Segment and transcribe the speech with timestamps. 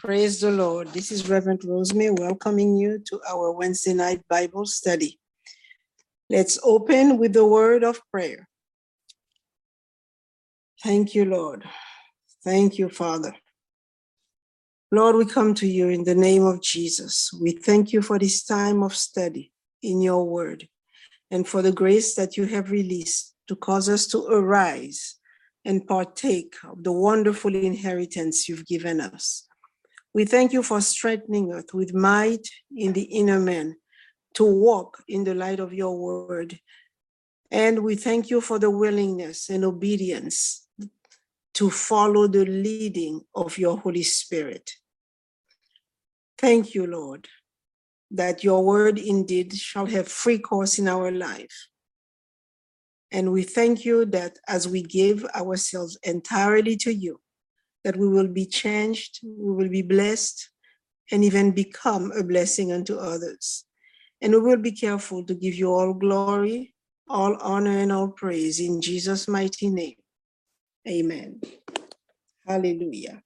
[0.00, 0.88] Praise the Lord.
[0.94, 5.20] This is Reverend Rose-May welcoming you to our Wednesday night Bible study.
[6.30, 8.48] Let's open with the word of prayer.
[10.82, 11.64] Thank you, Lord.
[12.42, 13.36] Thank you, Father.
[14.90, 17.30] Lord, we come to you in the name of Jesus.
[17.38, 20.66] We thank you for this time of study in your word
[21.30, 25.16] and for the grace that you have released to cause us to arise
[25.66, 29.46] and partake of the wonderful inheritance you've given us.
[30.12, 33.76] We thank you for strengthening us with might in the inner man
[34.34, 36.58] to walk in the light of your word.
[37.50, 40.66] And we thank you for the willingness and obedience
[41.54, 44.70] to follow the leading of your Holy Spirit.
[46.38, 47.28] Thank you, Lord,
[48.10, 51.68] that your word indeed shall have free course in our life.
[53.12, 57.20] And we thank you that as we give ourselves entirely to you,
[57.84, 60.50] that we will be changed, we will be blessed,
[61.10, 63.64] and even become a blessing unto others.
[64.20, 66.74] And we will be careful to give you all glory,
[67.08, 69.96] all honor, and all praise in Jesus' mighty name.
[70.86, 71.40] Amen.
[72.46, 73.22] Hallelujah.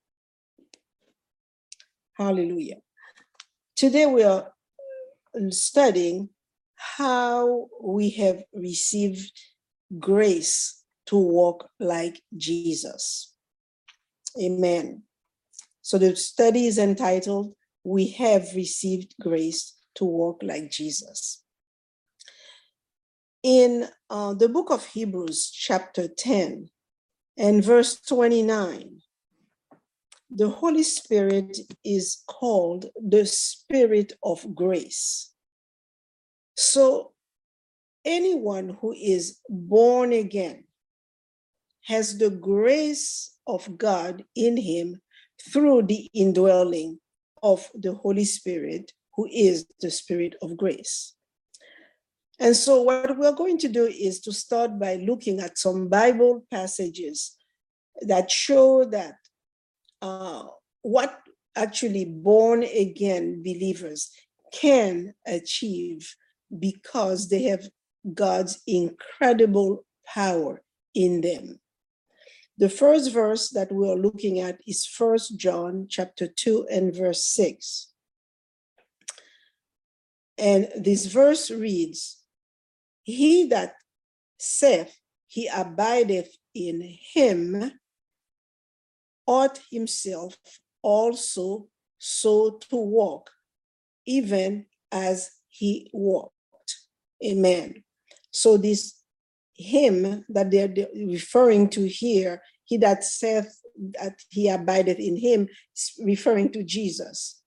[2.16, 2.76] Hallelujah.
[3.76, 4.52] Today we are
[5.36, 6.28] um, studying
[6.76, 9.32] how we have received
[9.98, 13.33] grace to walk like Jesus.
[14.40, 15.02] Amen.
[15.82, 17.54] So the study is entitled,
[17.84, 21.42] We Have Received Grace to Walk Like Jesus.
[23.42, 26.70] In uh, the book of Hebrews, chapter 10,
[27.36, 29.02] and verse 29,
[30.30, 35.32] the Holy Spirit is called the Spirit of grace.
[36.56, 37.12] So
[38.04, 40.64] anyone who is born again
[41.84, 45.00] has the grace of God in him
[45.52, 46.98] through the indwelling
[47.42, 51.14] of the Holy Spirit, who is the Spirit of grace.
[52.40, 56.44] And so, what we're going to do is to start by looking at some Bible
[56.50, 57.36] passages
[58.00, 59.14] that show that
[60.02, 60.44] uh,
[60.82, 61.20] what
[61.54, 64.10] actually born again believers
[64.52, 66.14] can achieve
[66.58, 67.68] because they have
[68.12, 70.60] God's incredible power
[70.94, 71.60] in them.
[72.56, 77.24] The first verse that we are looking at is First John chapter 2 and verse
[77.24, 77.92] 6.
[80.38, 82.22] And this verse reads,
[83.02, 83.74] He that
[84.38, 87.72] saith he abideth in him
[89.26, 90.36] ought himself
[90.82, 93.30] also so to walk,
[94.06, 96.32] even as he walked.
[97.24, 97.82] Amen.
[98.30, 99.03] So this
[99.54, 103.60] him that they're referring to here, he that saith
[104.00, 105.48] that he abideth in him,
[106.00, 107.40] referring to Jesus.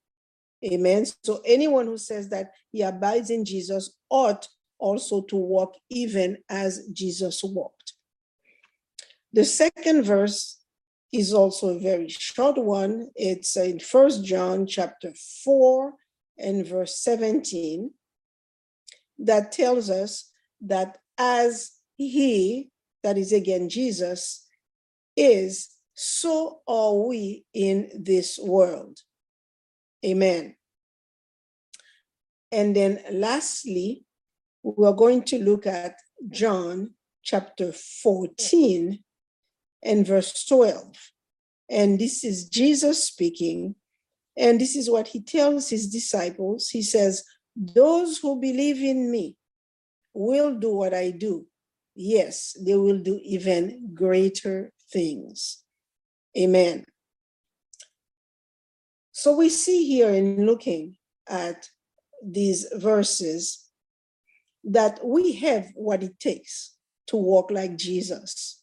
[0.65, 1.05] Amen.
[1.23, 4.47] So anyone who says that he abides in Jesus ought
[4.79, 7.93] also to walk even as Jesus walked.
[9.33, 10.59] The second verse
[11.13, 13.09] is also a very short one.
[13.15, 15.13] It's in First John chapter
[15.43, 15.93] 4
[16.37, 17.91] and verse 17
[19.19, 20.31] that tells us
[20.61, 22.69] that as he,
[23.03, 24.45] that is again Jesus,
[25.15, 28.99] is, so are we in this world.
[30.05, 30.55] Amen.
[32.51, 34.05] And then lastly,
[34.63, 35.95] we're going to look at
[36.29, 36.91] John
[37.23, 39.03] chapter 14
[39.83, 40.95] and verse 12.
[41.69, 43.75] And this is Jesus speaking.
[44.37, 46.69] And this is what he tells his disciples.
[46.69, 47.23] He says,
[47.55, 49.35] Those who believe in me
[50.13, 51.47] will do what I do.
[51.99, 55.63] Yes, they will do even greater things.
[56.37, 56.85] Amen.
[59.13, 60.97] So we see here in looking
[61.27, 61.67] at
[62.23, 63.65] these verses
[64.63, 66.75] that we have what it takes
[67.07, 68.61] to walk like Jesus.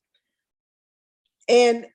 [1.48, 1.86] And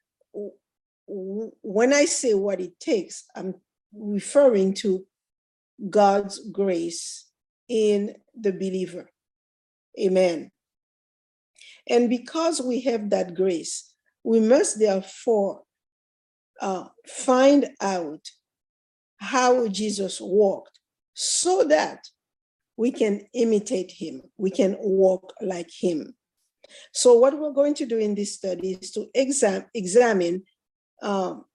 [1.08, 3.56] when I say what it takes, I'm
[3.94, 5.06] referring to
[5.90, 7.28] God's grace
[7.70, 9.10] in the believer.
[9.98, 10.52] Amen.
[11.90, 13.94] And because we have that grace,
[14.24, 15.64] we must therefore
[16.62, 18.22] uh, find out
[19.18, 20.80] how Jesus walked
[21.14, 22.08] so that
[22.78, 26.16] we can imitate him, we can walk like him.
[26.94, 30.44] So, what we're going to do in this study is to exam- examine
[31.02, 31.46] um,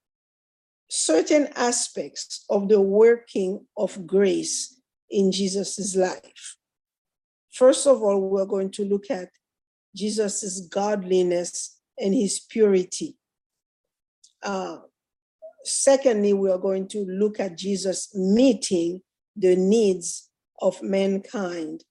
[0.90, 4.80] certain aspects of the working of grace
[5.10, 6.56] in Jesus' life.
[7.52, 9.30] First of all, we're going to look at
[9.94, 13.16] Jesus' godliness and his purity.
[14.42, 14.78] Uh,
[15.64, 19.00] secondly, we are going to look at Jesus meeting
[19.36, 20.30] the needs
[20.60, 21.84] of mankind.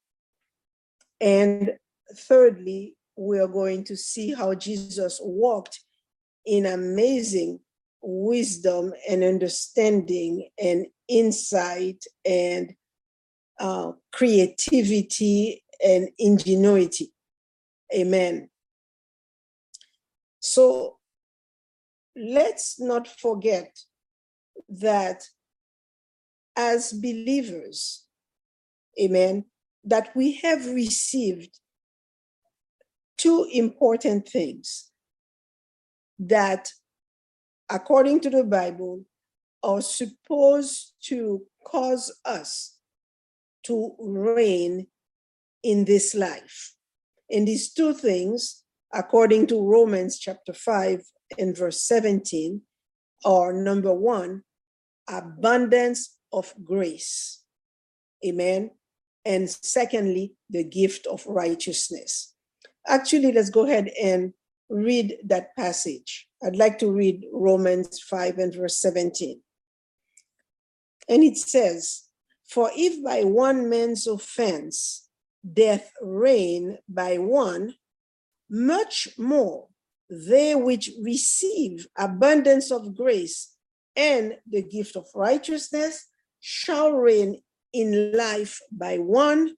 [1.20, 1.72] And
[2.16, 5.80] thirdly, we are going to see how Jesus walked
[6.46, 7.60] in amazing
[8.02, 12.74] wisdom and understanding and insight and
[13.60, 17.13] uh, creativity and ingenuity.
[17.94, 18.50] Amen.
[20.40, 20.98] So
[22.16, 23.80] let's not forget
[24.70, 25.24] that
[26.56, 28.06] as believers,
[29.00, 29.46] amen,
[29.84, 31.60] that we have received
[33.18, 34.92] two important things
[36.20, 36.70] that,
[37.70, 39.06] according to the Bible,
[39.64, 42.78] are supposed to cause us
[43.64, 44.88] to reign
[45.64, 46.76] in this life.
[47.34, 48.64] And these two things,
[48.94, 51.02] according to Romans chapter 5
[51.40, 52.62] and verse 17,
[53.26, 54.44] are number one,
[55.10, 57.42] abundance of grace.
[58.24, 58.70] Amen.
[59.26, 62.36] And secondly, the gift of righteousness.
[62.88, 64.34] Actually, let's go ahead and
[64.70, 66.28] read that passage.
[66.46, 69.42] I'd like to read Romans 5 and verse 17.
[71.10, 72.04] And it says,
[72.48, 75.03] For if by one man's offense
[75.52, 77.76] death reigned by one,
[78.50, 79.68] much more
[80.10, 83.56] they which receive abundance of grace
[83.96, 86.08] and the gift of righteousness
[86.40, 87.42] shall reign
[87.72, 89.56] in life by one,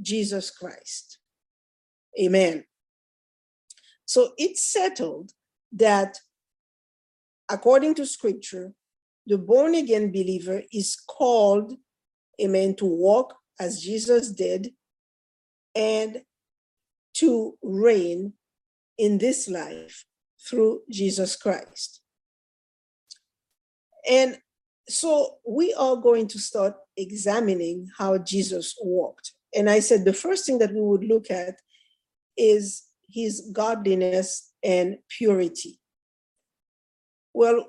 [0.00, 1.18] Jesus Christ.
[2.20, 2.64] Amen.
[4.06, 5.32] So it's settled
[5.72, 6.18] that
[7.48, 8.72] according to scripture,
[9.26, 11.74] the born again believer is called,
[12.40, 14.70] amen, to walk as Jesus did
[15.76, 16.22] and
[17.14, 18.32] to reign
[18.98, 20.04] in this life
[20.48, 22.00] through Jesus Christ.
[24.08, 24.38] And
[24.88, 29.32] so we are going to start examining how Jesus walked.
[29.54, 31.56] And I said the first thing that we would look at
[32.36, 35.80] is his godliness and purity.
[37.32, 37.66] Well,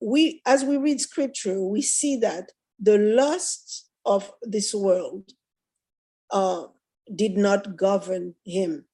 [0.00, 5.30] we as we read scripture, we see that the lusts of this world
[6.30, 6.64] uh,
[7.14, 8.84] did not govern him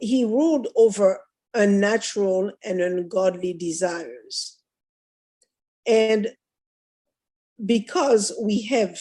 [0.00, 1.20] he ruled over
[1.54, 4.58] unnatural and ungodly desires.
[5.86, 6.28] And
[7.64, 9.00] because we have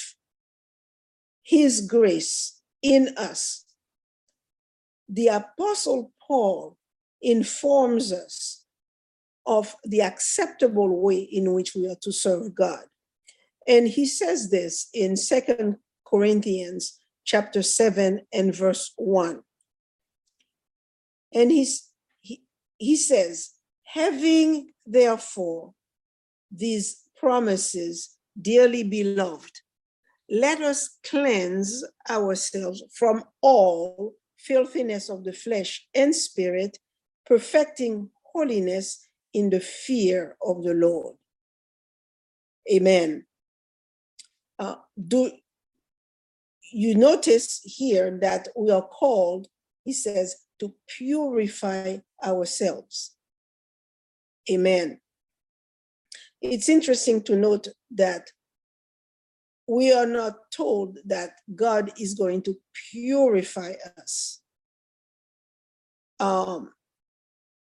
[1.43, 3.65] his grace in us,
[5.09, 6.77] the Apostle Paul
[7.21, 8.65] informs us
[9.45, 12.83] of the acceptable way in which we are to serve God.
[13.67, 19.41] And he says this in Second Corinthians chapter 7 and verse 1.
[21.33, 21.89] And he's,
[22.21, 22.41] he,
[22.77, 23.51] he says,
[23.83, 25.73] having therefore
[26.49, 29.59] these promises, dearly beloved,
[30.29, 36.77] let us cleanse ourselves from all filthiness of the flesh and spirit,
[37.25, 41.15] perfecting holiness in the fear of the Lord.
[42.71, 43.25] Amen.
[44.59, 44.75] Uh,
[45.07, 45.31] do
[46.71, 49.47] you notice here that we are called,
[49.83, 53.15] he says, to purify ourselves.
[54.49, 54.99] Amen.
[56.41, 58.31] It's interesting to note that
[59.67, 62.55] we are not told that God is going to
[62.91, 64.41] purify us.
[66.19, 66.71] Um,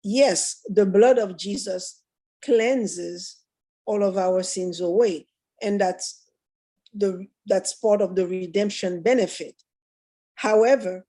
[0.02, 2.02] yes, the blood of Jesus
[2.44, 3.38] cleanses
[3.84, 5.26] all of our sins away,
[5.61, 6.27] and that's
[6.95, 9.62] the that's part of the redemption benefit.
[10.35, 11.07] However,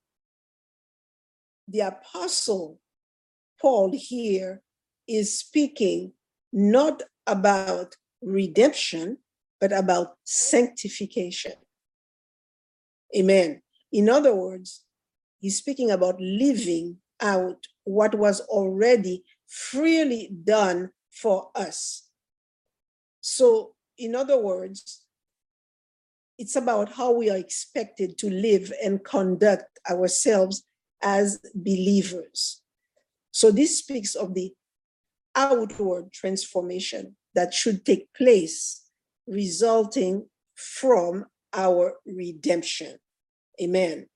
[1.68, 2.80] the apostle
[3.62, 4.62] Paul here
[5.08, 6.14] is speaking
[6.52, 9.18] not about redemption,
[9.60, 11.54] but about sanctification.
[13.16, 13.62] Amen.
[13.92, 14.84] In other words,
[15.40, 22.08] he's speaking about living out what was already freely done for us.
[23.22, 25.04] So, in other words,
[26.40, 30.64] it's about how we are expected to live and conduct ourselves
[31.04, 32.62] as believers.
[33.32, 34.54] So this speaks of the
[35.36, 38.86] outward transformation that should take place,
[39.28, 42.98] resulting from our redemption.
[43.62, 44.08] Amen.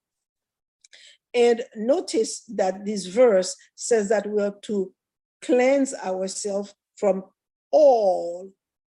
[1.33, 4.93] And notice that this verse says that we are to
[5.41, 7.25] cleanse ourselves from
[7.69, 8.51] all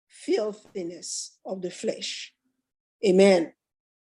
[0.08, 2.32] filthiness of the flesh.
[3.05, 3.52] Amen.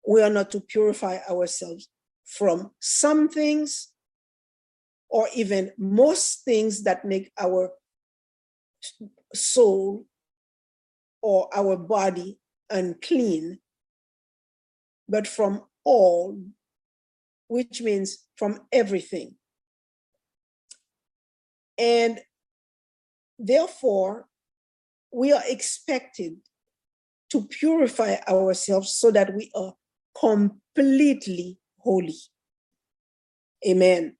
[0.07, 1.89] We are not to purify ourselves
[2.25, 3.89] from some things
[5.09, 7.71] or even most things that make our
[9.33, 10.05] soul
[11.21, 12.37] or our body
[12.69, 13.59] unclean,
[15.07, 16.39] but from all,
[17.47, 19.35] which means from everything.
[21.77, 22.19] And
[23.39, 24.27] therefore,
[25.11, 26.37] we are expected
[27.33, 29.73] to purify ourselves so that we are
[30.15, 32.13] completely holy.
[33.67, 34.15] Amen.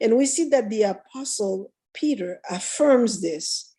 [0.00, 3.76] And we see that the apostle Peter affirms this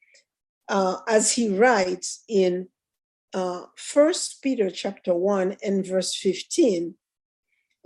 [0.67, 2.67] uh, as he writes in
[3.33, 6.93] uh, First Peter chapter 1 and verse 15.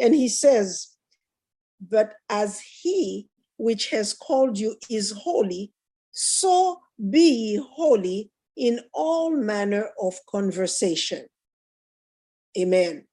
[0.02, 0.90] And he says,
[1.80, 5.72] But as he which has called you is holy,
[6.12, 11.26] so be holy in all manner of conversation.
[12.58, 13.06] Amen.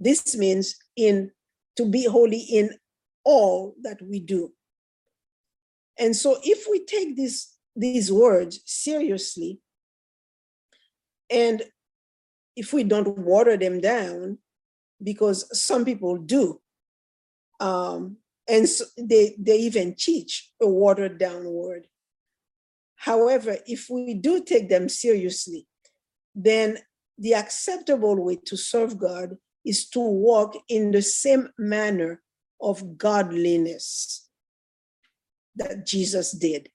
[0.00, 1.30] This means in
[1.76, 2.70] to be holy in
[3.24, 4.52] all that we do.
[5.98, 9.60] And so if we take these these words seriously
[11.30, 11.62] and
[12.56, 14.38] if we don't water them down
[15.00, 16.60] because some people do
[17.60, 18.16] um,
[18.48, 21.86] and so they they even teach a watered down word
[22.98, 25.66] however if we do take them seriously
[26.34, 26.78] then
[27.18, 32.22] the acceptable way to serve god is to walk in the same manner
[32.60, 34.28] of godliness
[35.56, 36.70] that jesus did.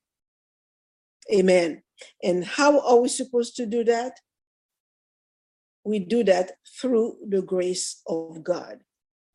[1.34, 1.82] Amen.
[2.22, 4.20] And how are we supposed to do that?
[5.86, 8.80] We do that through the grace of god.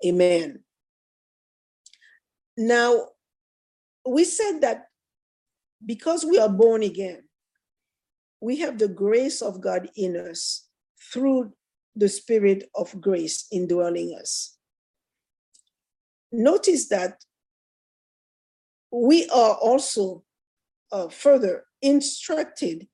[0.07, 0.65] Amen.
[2.57, 3.09] Now,
[4.07, 4.87] we said that
[5.85, 7.23] because we are born again,
[8.41, 10.67] we have the grace of God in us
[11.13, 11.53] through
[11.97, 14.57] the spirit of grace indwelling us.
[16.31, 17.25] Notice that
[18.91, 20.25] we are also
[20.93, 22.87] uh, further instructed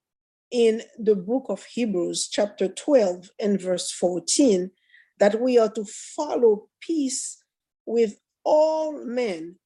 [0.51, 4.71] in the book of Hebrews, chapter 12 and verse 14,
[5.19, 7.43] that we are to follow peace
[7.87, 9.57] with all men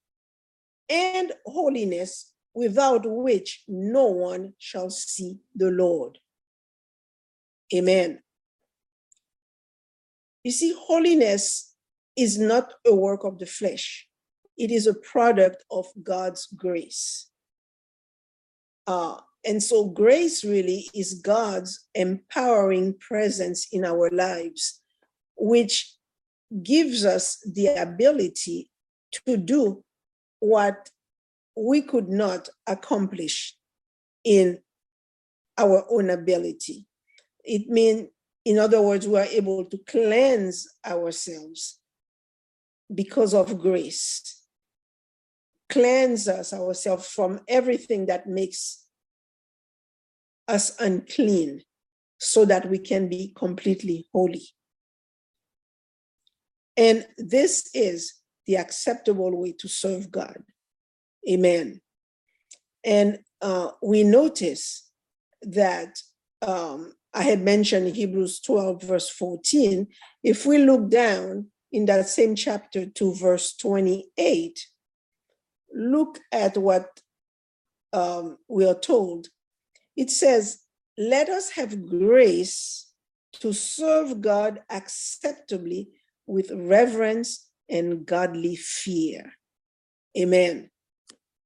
[0.89, 6.19] and holiness without which no one shall see the Lord.
[7.73, 8.19] Amen.
[10.43, 11.75] You see, holiness
[12.17, 14.09] is not a work of the flesh,
[14.57, 17.29] it is a product of God's grace.
[18.89, 24.81] Uh, and so, grace really is God's empowering presence in our lives,
[25.37, 25.95] which
[26.63, 28.71] gives us the ability
[29.13, 29.85] to do
[30.41, 30.91] what
[31.59, 33.57] we could not accomplish
[34.25, 34.59] in
[35.57, 36.87] our own ability.
[37.45, 38.09] It means,
[38.45, 41.81] in other words, we are able to cleanse ourselves
[42.95, 44.43] because of grace.
[45.69, 48.85] Cleanse us ourselves from everything that makes
[50.47, 51.63] us unclean
[52.19, 54.49] so that we can be completely holy.
[56.77, 58.15] And this is
[58.47, 60.39] the acceptable way to serve God.
[61.29, 61.81] Amen.
[62.85, 64.89] And uh, we notice
[65.43, 65.99] that
[66.43, 69.87] um, I had mentioned Hebrews 12, verse 14.
[70.23, 74.59] If we look down in that same chapter to verse 28,
[75.75, 77.01] look at what
[77.93, 79.29] um, we are told.
[79.97, 80.61] It says,
[80.97, 82.91] Let us have grace
[83.41, 85.89] to serve God acceptably
[86.27, 89.35] with reverence and godly fear.
[90.19, 90.71] Amen.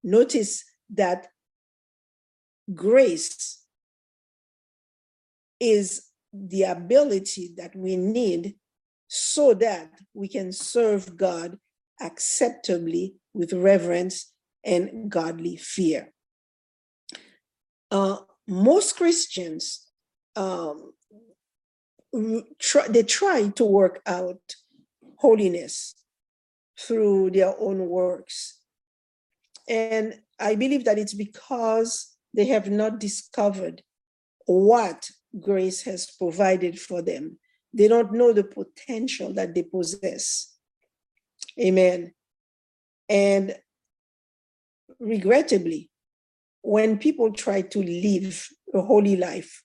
[0.03, 1.27] Notice that
[2.73, 3.63] grace
[5.59, 8.55] is the ability that we need
[9.07, 11.57] so that we can serve God
[12.01, 14.33] acceptably with reverence
[14.65, 16.11] and godly fear.
[17.91, 18.17] Uh,
[18.47, 19.87] most Christians
[20.35, 20.93] um,
[22.59, 24.41] try, they try to work out
[25.17, 25.95] holiness
[26.79, 28.62] through their own works.
[29.67, 33.81] And I believe that it's because they have not discovered
[34.45, 37.39] what grace has provided for them.
[37.73, 40.53] They don't know the potential that they possess.
[41.59, 42.13] Amen.
[43.09, 43.55] And
[44.99, 45.89] regrettably,
[46.61, 49.63] when people try to live a holy life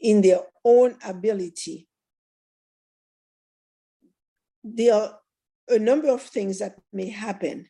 [0.00, 1.88] in their own ability,
[4.62, 5.18] there are
[5.68, 7.69] a number of things that may happen,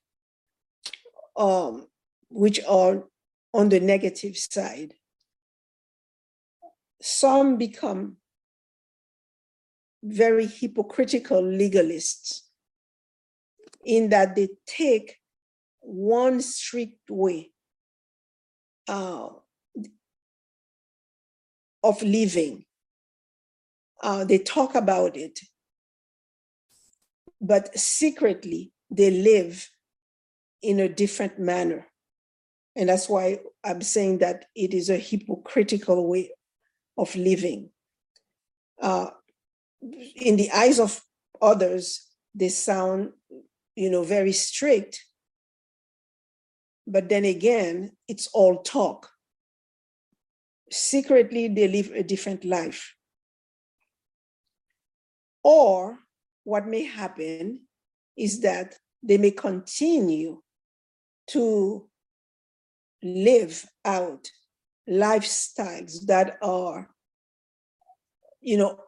[1.41, 1.87] um,
[2.29, 3.03] which are
[3.55, 4.93] on the negative side.
[7.01, 8.19] Some become
[10.03, 12.43] very hypocritical legalists
[13.85, 15.17] in that they take
[15.81, 17.53] one strict way
[18.87, 19.31] uh,
[21.83, 22.67] of living.
[24.03, 25.41] Uh, they talk about it,
[27.41, 29.71] but secretly they live
[30.63, 31.87] in a different manner.
[32.77, 36.31] And that's why I'm saying that it is a hypocritical way
[36.97, 37.71] of living.
[38.81, 39.11] Uh,
[40.17, 41.01] in the eyes of
[41.41, 43.11] others, they sound,
[43.75, 45.05] you know, very strict.
[46.87, 49.09] But then again, it's all talk.
[50.71, 52.95] Secretly, they live a different life.
[55.43, 55.99] Or
[56.45, 57.63] what may happen
[58.17, 60.43] is that they may continue
[61.31, 61.89] to
[63.03, 64.29] live out
[64.89, 66.89] lifestyles that are,
[68.41, 68.79] you know,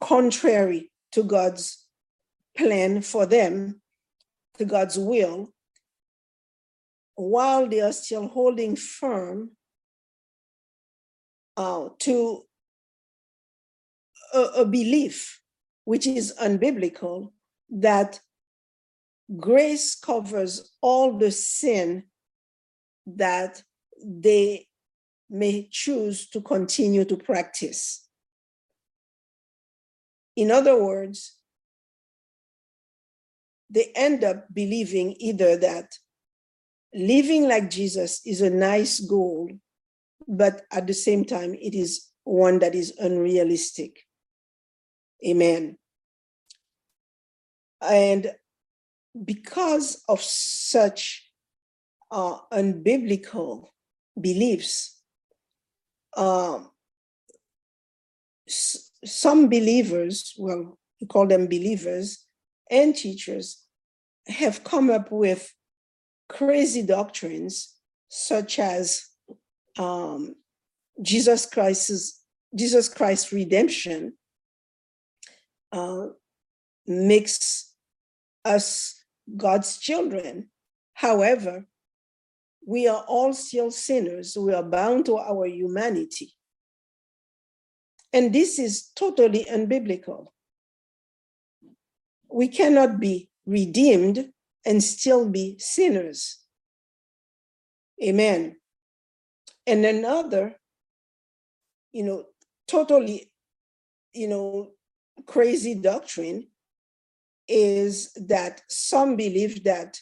[0.00, 1.86] contrary to God's
[2.56, 3.80] plan for them,
[4.58, 5.52] to God's will,
[7.16, 9.50] while they are still holding firm
[11.56, 12.44] uh, to
[14.32, 15.40] a, a belief
[15.84, 17.32] which is unbiblical
[17.70, 18.20] that
[19.38, 22.04] grace covers all the sin
[23.06, 23.62] that
[24.04, 24.66] they
[25.30, 28.06] may choose to continue to practice.
[30.36, 31.36] In other words,
[33.70, 35.98] they end up believing either that
[36.94, 39.50] living like Jesus is a nice goal,
[40.28, 43.98] but at the same time, it is one that is unrealistic.
[45.26, 45.76] Amen.
[47.80, 48.32] And
[49.24, 51.30] because of such
[52.10, 53.68] uh, unbiblical
[54.20, 55.00] beliefs,
[56.16, 56.70] um,
[58.48, 62.26] s- some believers, well, we call them believers
[62.70, 63.62] and teachers,
[64.26, 65.52] have come up with
[66.28, 67.74] crazy doctrines
[68.08, 69.06] such as
[69.78, 70.34] um,
[71.02, 72.20] Jesus Christ's
[72.54, 74.12] Jesus Christ's redemption
[75.72, 76.06] uh,
[76.86, 77.74] makes
[78.44, 79.03] us
[79.36, 80.50] God's children.
[80.94, 81.66] However,
[82.66, 84.36] we are all still sinners.
[84.38, 86.32] We are bound to our humanity.
[88.12, 90.28] And this is totally unbiblical.
[92.30, 94.32] We cannot be redeemed
[94.64, 96.38] and still be sinners.
[98.02, 98.56] Amen.
[99.66, 100.56] And another,
[101.92, 102.24] you know,
[102.66, 103.30] totally,
[104.12, 104.70] you know,
[105.26, 106.48] crazy doctrine
[107.48, 109.98] is that some believe that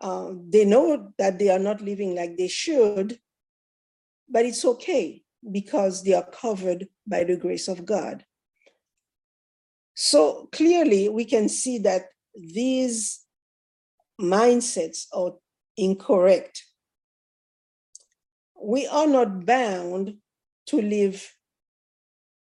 [0.00, 3.18] uh, they know that they are not living like they should,
[4.28, 8.24] but it's okay because they are covered by the grace of God.
[9.94, 12.02] So clearly, we can see that
[12.34, 13.24] these
[14.20, 15.32] mindsets are
[15.76, 16.62] incorrect.
[18.60, 20.18] We are not bound
[20.66, 21.28] to live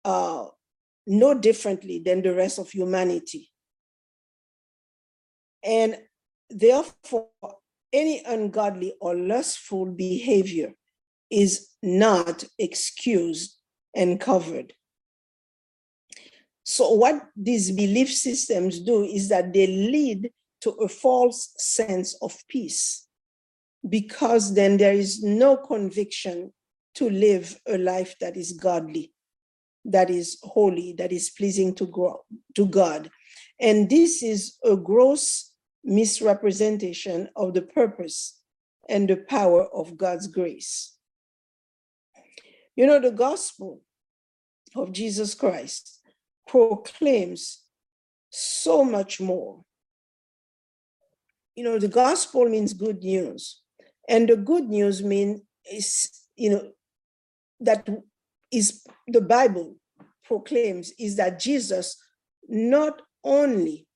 [0.04, 0.46] uh,
[1.06, 3.49] no differently than the rest of humanity.
[5.64, 5.98] And
[6.48, 7.28] therefore,
[7.92, 10.72] any ungodly or lustful behavior
[11.30, 13.56] is not excused
[13.94, 14.72] and covered.
[16.64, 22.36] So, what these belief systems do is that they lead to a false sense of
[22.48, 23.06] peace
[23.88, 26.52] because then there is no conviction
[26.94, 29.12] to live a life that is godly,
[29.84, 33.10] that is holy, that is pleasing to, go, to God.
[33.58, 35.49] And this is a gross
[35.84, 38.40] misrepresentation of the purpose
[38.88, 40.96] and the power of God's grace.
[42.76, 43.82] You know, the gospel
[44.76, 46.00] of Jesus Christ
[46.46, 47.62] proclaims
[48.30, 49.64] so much more.
[51.54, 53.60] You know, the gospel means good news.
[54.08, 56.70] And the good news means is, you know,
[57.60, 57.88] that
[58.50, 59.76] is the Bible
[60.24, 61.96] proclaims is that Jesus
[62.48, 63.86] not only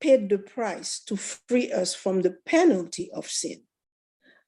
[0.00, 3.62] paid the price to free us from the penalty of sin,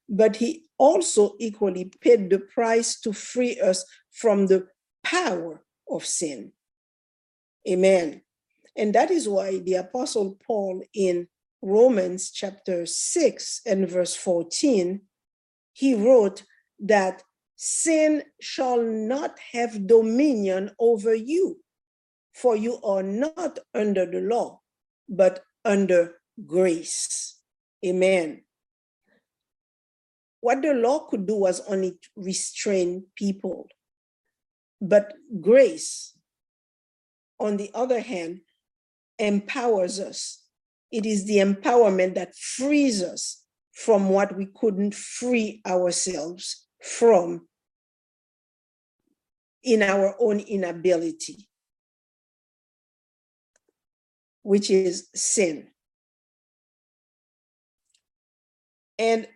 [0.07, 4.67] but he also equally paid the price to free us from the
[5.03, 6.51] power of sin.
[7.67, 8.21] Amen.
[8.75, 11.27] And that is why the Apostle Paul in
[11.61, 15.01] Romans chapter 6 and verse 14,
[15.73, 16.43] he wrote
[16.79, 17.23] that
[17.57, 21.59] sin shall not have dominion over you,
[22.33, 24.61] for you are not under the law,
[25.09, 26.13] but under
[26.45, 27.37] grace.
[27.85, 28.43] Amen.
[30.41, 33.67] What the law could do was only restrain people.
[34.81, 36.13] But grace,
[37.39, 38.41] on the other hand,
[39.17, 40.43] empowers us.
[40.91, 43.43] It is the empowerment that frees us
[43.73, 47.47] from what we couldn't free ourselves from
[49.63, 51.48] in our own inability,
[54.49, 55.67] which is sin.
[58.97, 59.27] And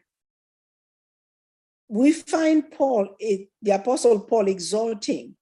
[1.87, 5.35] we find Paul, eh, the Apostle Paul, exhorting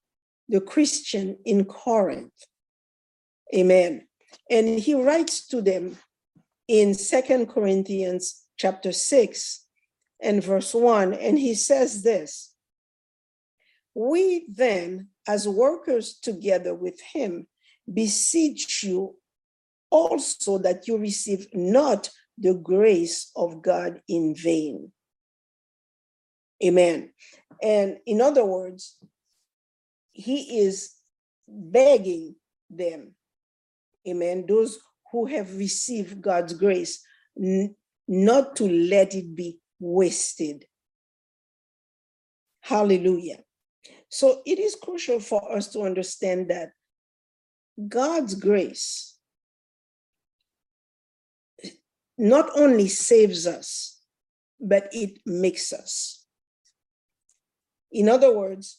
[0.49, 2.33] the Christian in Corinth.
[3.55, 4.09] Amen.
[4.49, 5.97] And he writes to them
[6.67, 9.65] in Second Corinthians chapter 6
[10.21, 12.53] and verse 1, and he says this
[13.95, 17.47] We then, as workers together with him,
[17.87, 19.15] beseech you
[19.91, 24.91] also that you receive not the grace of God in vain.
[26.63, 27.11] Amen.
[27.61, 28.97] And in other words,
[30.13, 30.95] he is
[31.47, 32.35] begging
[32.69, 33.15] them,
[34.07, 34.79] amen, those
[35.11, 37.03] who have received God's grace,
[37.37, 37.75] n-
[38.07, 40.65] not to let it be wasted.
[42.61, 43.39] Hallelujah.
[44.09, 46.71] So it is crucial for us to understand that
[47.87, 49.10] God's grace
[52.21, 53.99] not only saves us,
[54.59, 56.23] but it makes us.
[57.91, 58.77] In other words,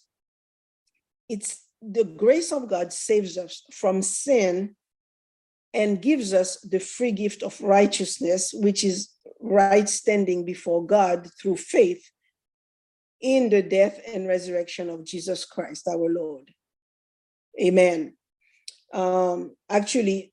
[1.29, 4.77] it's the grace of God saves us from sin
[5.75, 9.09] and gives us the free gift of righteousness, which is
[9.41, 12.09] right standing before God through faith
[13.21, 16.49] in the death and resurrection of Jesus Christ, our Lord.
[17.61, 18.15] Amen.
[18.95, 20.33] Um, actually,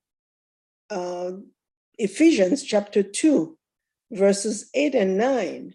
[0.92, 1.32] uh,
[2.00, 3.58] Ephesians chapter 2,
[4.12, 5.74] verses 8 and 9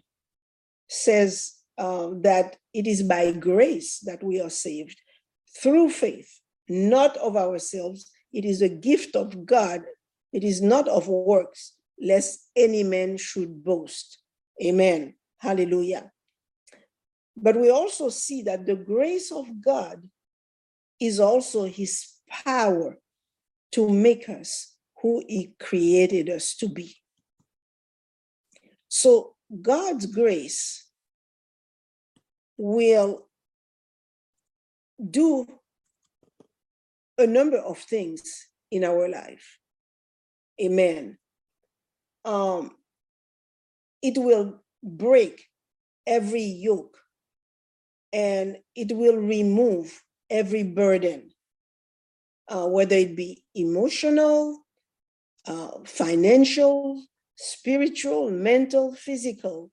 [0.89, 4.99] says uh, that it is by grace that we are saved
[5.61, 8.11] through faith, not of ourselves.
[8.33, 9.83] It is a gift of God.
[10.33, 14.19] It is not of works, lest any man should boast.
[14.65, 15.17] Amen.
[15.39, 16.11] Hallelujah.
[17.37, 20.09] But we also see that the grace of God
[20.99, 22.99] is also his power
[23.73, 24.74] to make us
[25.05, 26.97] who he created us to be.
[28.89, 30.87] So God's grace
[32.57, 33.27] will
[35.11, 35.47] do
[37.19, 39.59] a number of things in our life.
[40.59, 41.19] Amen.
[42.25, 42.75] Um,
[44.01, 45.51] it will break
[46.07, 46.97] every yoke
[48.11, 51.31] and it will remove every burden,
[52.49, 54.64] uh, whether it be emotional,
[55.47, 57.03] uh, financial,
[57.37, 59.71] spiritual, mental, physical.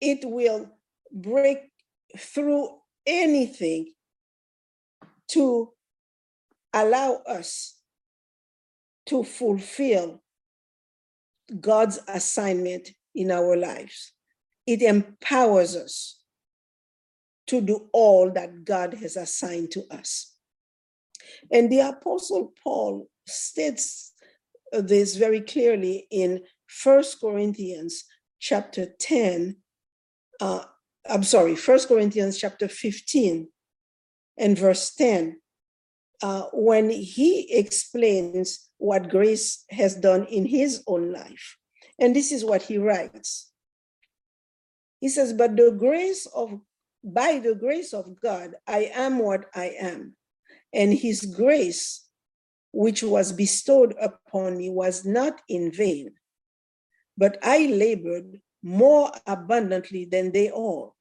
[0.00, 0.70] It will
[1.12, 1.58] break
[2.16, 3.92] through anything
[5.28, 5.72] to
[6.72, 7.76] allow us
[9.06, 10.22] to fulfill
[11.60, 14.12] God's assignment in our lives.
[14.66, 16.20] It empowers us
[17.46, 20.34] to do all that God has assigned to us.
[21.50, 24.07] And the Apostle Paul states
[24.72, 28.04] this very clearly in First Corinthians
[28.38, 29.56] chapter 10,
[30.40, 30.64] uh,
[31.08, 33.48] I'm sorry, First Corinthians chapter 15
[34.36, 35.40] and verse 10,
[36.22, 41.56] uh, when he explains what grace has done in his own life.
[41.98, 43.50] And this is what he writes.
[45.00, 46.60] He says, But the grace of,
[47.02, 50.14] by the grace of God, I am what I am.
[50.72, 52.07] And his grace,
[52.72, 56.12] which was bestowed upon me, was not in vain,
[57.16, 60.94] but I labored more abundantly than they all.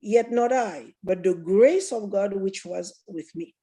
[0.00, 3.54] Yet not I, but the grace of God which was with me.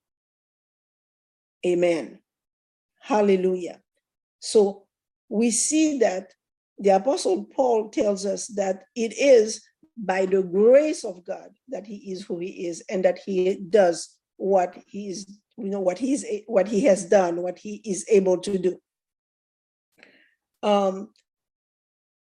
[1.65, 2.19] Amen.
[2.99, 3.79] Hallelujah.
[4.39, 4.87] So
[5.29, 6.33] we see that
[6.79, 9.61] the Apostle Paul tells us that it is
[9.95, 14.17] by the grace of God that he is who he is and that he does
[14.41, 18.37] what he is, you know, what he's what he has done, what he is able
[18.39, 18.77] to do.
[20.63, 21.09] Um,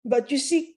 [0.05, 0.77] but you see,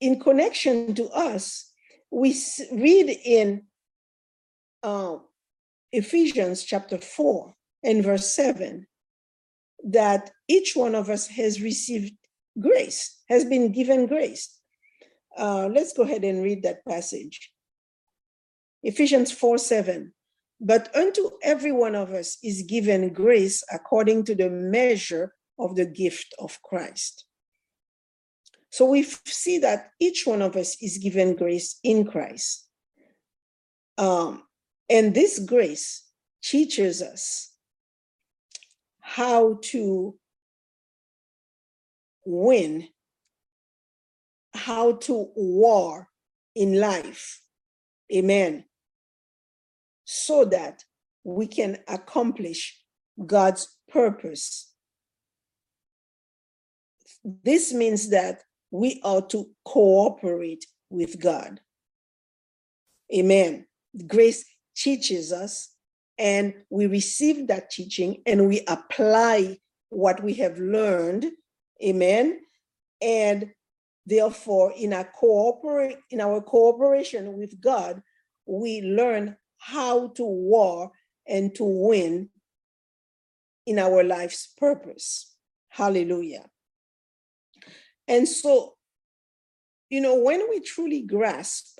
[0.00, 1.72] in connection to us,
[2.10, 2.36] we
[2.72, 3.64] read in
[4.82, 5.16] uh,
[5.92, 8.86] Ephesians chapter 4 and verse 7
[9.84, 12.12] that each one of us has received
[12.60, 14.58] grace, has been given grace.
[15.36, 17.50] Uh, let's go ahead and read that passage.
[18.82, 20.12] Ephesians 4 7.
[20.60, 25.86] But unto every one of us is given grace according to the measure of the
[25.86, 27.24] gift of Christ.
[28.70, 32.68] So we see that each one of us is given grace in Christ.
[33.96, 34.42] Um,
[34.90, 36.04] and this grace
[36.42, 37.52] teaches us
[39.00, 40.14] how to
[42.24, 42.88] win
[44.54, 46.08] how to war
[46.54, 47.40] in life.
[48.14, 48.64] Amen.
[50.10, 50.84] So that
[51.22, 52.82] we can accomplish
[53.26, 54.72] God's purpose.
[57.44, 58.40] This means that
[58.70, 61.60] we are to cooperate with God.
[63.14, 63.66] Amen.
[64.06, 65.74] Grace teaches us,
[66.16, 69.58] and we receive that teaching and we apply
[69.90, 71.26] what we have learned.
[71.84, 72.40] Amen.
[73.02, 73.50] And
[74.06, 78.02] therefore, in our cooperate in our cooperation with God,
[78.46, 80.92] we learn how to war
[81.26, 82.30] and to win
[83.66, 85.34] in our life's purpose.
[85.68, 86.46] Hallelujah.
[88.06, 88.76] And so,
[89.90, 91.78] you know, when we truly grasp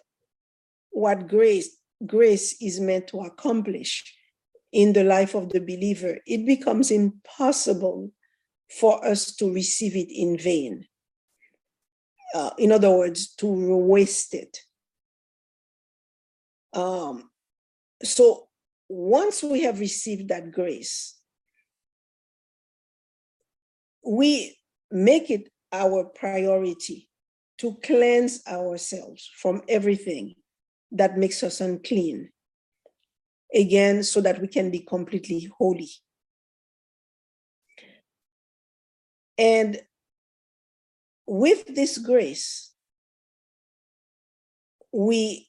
[0.90, 4.14] what grace grace is meant to accomplish
[4.72, 8.10] in the life of the believer, it becomes impossible
[8.78, 10.84] for us to receive it in vain.
[12.34, 14.58] Uh, in other words, to waste it.
[16.74, 17.30] Um,
[18.02, 18.48] so
[18.88, 21.16] once we have received that grace,
[24.04, 24.56] we
[24.90, 27.08] make it our priority
[27.58, 30.34] to cleanse ourselves from everything
[30.92, 32.30] that makes us unclean.
[33.54, 35.88] Again, so that we can be completely holy.
[39.37, 39.80] And
[41.26, 42.72] with this grace,
[44.92, 45.48] we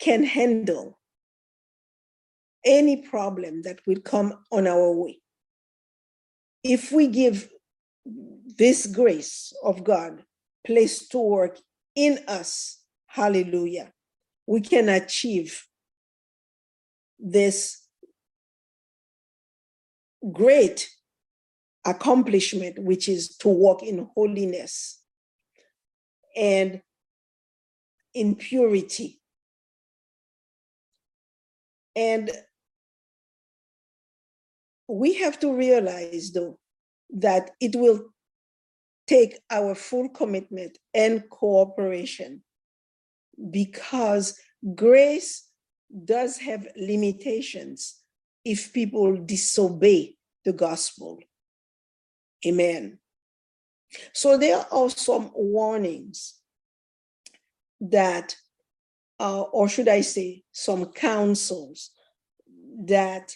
[0.00, 0.97] can handle
[2.68, 5.20] any problem that will come on our way.
[6.62, 7.48] If we give
[8.04, 10.22] this grace of God
[10.66, 11.58] place to work
[11.96, 13.92] in us, hallelujah,
[14.46, 15.64] we can achieve
[17.18, 17.82] this
[20.30, 20.90] great
[21.86, 25.00] accomplishment, which is to walk in holiness
[26.36, 26.82] and
[28.12, 29.20] in purity.
[31.96, 32.30] And
[34.88, 36.58] we have to realize, though,
[37.10, 38.12] that it will
[39.06, 42.42] take our full commitment and cooperation
[43.50, 44.38] because
[44.74, 45.48] grace
[46.04, 48.00] does have limitations
[48.44, 51.18] if people disobey the gospel.
[52.46, 52.98] Amen.
[54.12, 56.34] So there are some warnings
[57.80, 58.36] that,
[59.18, 61.90] uh, or should I say, some counsels
[62.84, 63.34] that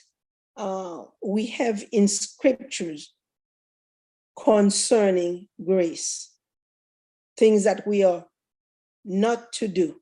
[0.57, 3.13] uh, we have in scriptures
[4.39, 6.31] concerning grace,
[7.37, 8.27] things that we are
[9.05, 9.97] not to do.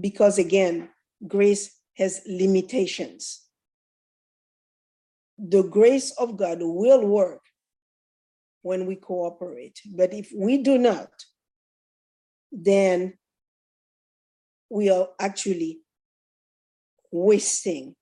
[0.00, 0.88] Because again,
[1.26, 3.42] grace has limitations.
[5.38, 7.40] The grace of God will work
[8.62, 9.80] when we cooperate.
[9.96, 11.10] But if we do not,
[12.52, 13.14] then
[14.68, 15.80] we are actually
[17.10, 17.96] wasting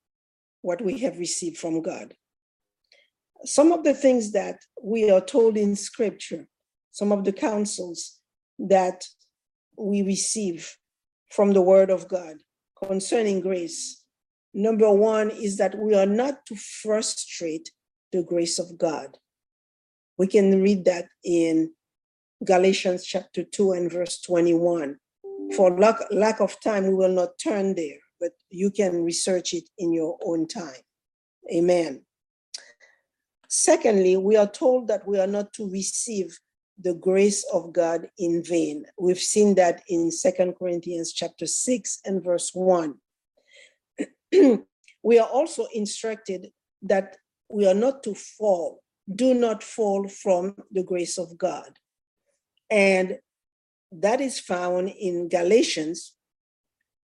[0.68, 2.08] what we have received from God
[3.44, 6.46] some of the things that we are told in scripture,
[6.90, 8.18] some of the counsels
[8.58, 9.04] that
[9.76, 10.76] we receive
[11.30, 12.36] from the word of God
[12.82, 14.02] concerning grace.
[14.54, 17.70] Number one is that we are not to frustrate
[18.12, 19.16] the grace of God.
[20.16, 21.72] We can read that in
[22.44, 24.96] Galatians chapter 2 and verse 21.
[25.54, 29.68] For lack, lack of time, we will not turn there, but you can research it
[29.78, 30.82] in your own time.
[31.52, 32.02] Amen.
[33.48, 36.38] Secondly, we are told that we are not to receive
[36.80, 38.84] the grace of God in vain.
[38.98, 42.94] We've seen that in Second Corinthians chapter 6 and verse 1.
[45.02, 46.48] we are also instructed
[46.82, 47.16] that
[47.48, 51.78] we are not to fall, do not fall from the grace of God.
[52.70, 53.18] And
[53.90, 56.14] that is found in Galatians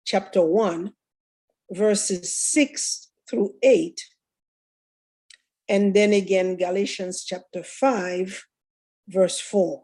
[0.04, 0.92] chapter 1,
[1.72, 4.00] verses 6 through 8
[5.72, 8.44] and then again, Galatians chapter 5,
[9.08, 9.82] verse 4.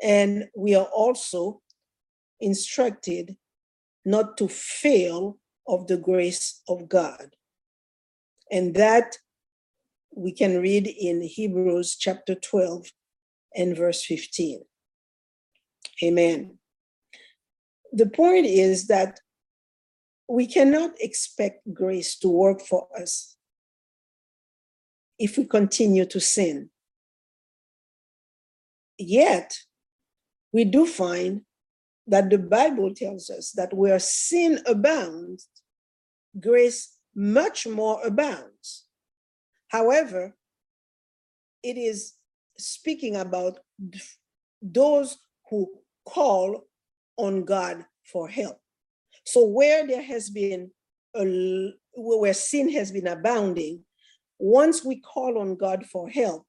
[0.00, 1.62] And we are also
[2.40, 3.36] instructed
[4.04, 7.34] not to fail of the grace of God.
[8.52, 9.18] And that
[10.14, 12.92] we can read in Hebrews chapter 12
[13.56, 14.62] and verse 15.
[16.04, 16.58] Amen.
[17.92, 19.18] The point is that
[20.28, 23.36] we cannot expect grace to work for us
[25.18, 26.70] if we continue to sin.
[28.98, 29.56] Yet,
[30.52, 31.42] we do find
[32.06, 35.48] that the Bible tells us that where sin abounds,
[36.38, 38.84] grace much more abounds.
[39.68, 40.36] However,
[41.62, 42.14] it is
[42.58, 43.58] speaking about
[44.60, 45.18] those
[45.50, 45.68] who
[46.06, 46.66] call
[47.16, 48.60] on God for help.
[49.28, 50.70] So where there has been
[51.14, 53.84] a where sin has been abounding,
[54.38, 56.46] once we call on God for help,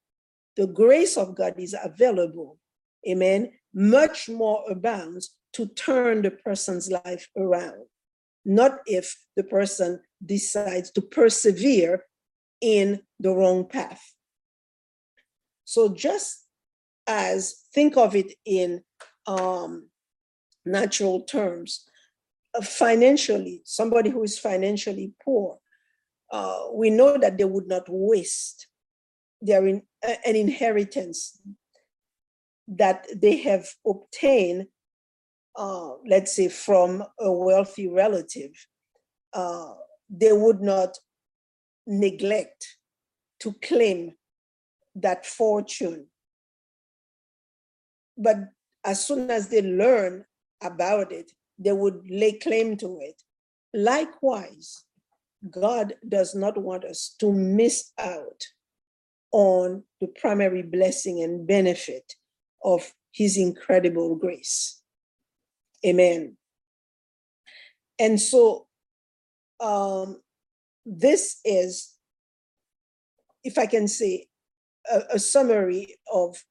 [0.56, 2.58] the grace of God is available.
[3.06, 3.52] Amen.
[3.74, 7.84] Much more abounds to turn the person's life around.
[8.46, 12.06] Not if the person decides to persevere
[12.62, 14.14] in the wrong path.
[15.66, 16.46] So just
[17.08, 18.84] as think of it in
[19.28, 19.90] um,
[20.66, 21.89] natural terms,
[22.62, 25.58] financially, somebody who is financially poor,
[26.32, 28.68] uh, we know that they would not waste
[29.42, 31.40] their in, uh, an inheritance
[32.68, 34.68] that they have obtained,
[35.56, 38.52] uh, let's say, from a wealthy relative.
[39.34, 39.74] Uh,
[40.10, 40.98] they would not
[41.88, 42.78] neglect
[43.40, 44.14] to claim
[44.96, 46.08] that fortune.
[48.18, 48.38] But
[48.84, 50.26] as soon as they learn
[50.62, 53.22] about it, they would lay claim to it.
[53.74, 54.86] Likewise,
[55.50, 58.44] God does not want us to miss out
[59.32, 62.16] on the primary blessing and benefit
[62.64, 64.82] of his incredible grace.
[65.86, 66.38] Amen.
[68.00, 68.68] And so
[69.60, 70.22] um,
[70.86, 71.94] this is,
[73.44, 74.28] if I can say,
[74.92, 76.44] a, a summary of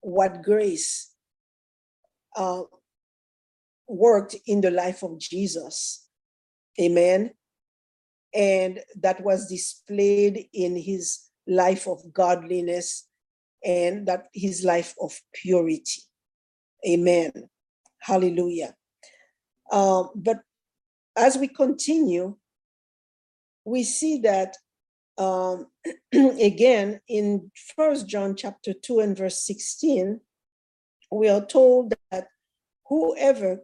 [0.00, 1.10] what grace
[2.36, 2.62] uh,
[3.90, 6.06] worked in the life of Jesus.
[6.80, 7.32] Amen.
[8.32, 13.08] And that was displayed in his life of godliness
[13.64, 16.02] and that his life of purity.
[16.88, 17.32] Amen.
[17.98, 18.74] Hallelujah.
[19.72, 20.38] Um, but
[21.16, 22.36] as we continue,
[23.64, 24.56] we see that
[25.18, 25.66] um,
[26.12, 30.20] again in First John chapter 2 and verse 16,
[31.10, 32.28] we are told that
[32.86, 33.60] whoever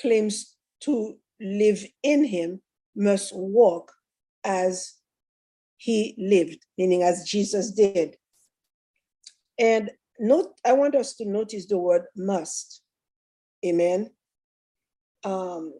[0.00, 2.60] claims to live in him
[2.96, 3.92] must walk
[4.44, 4.94] as
[5.76, 8.16] he lived, meaning as Jesus did.
[9.58, 12.82] And note, I want us to notice the word must.
[13.64, 14.10] Amen.
[15.24, 15.74] Um,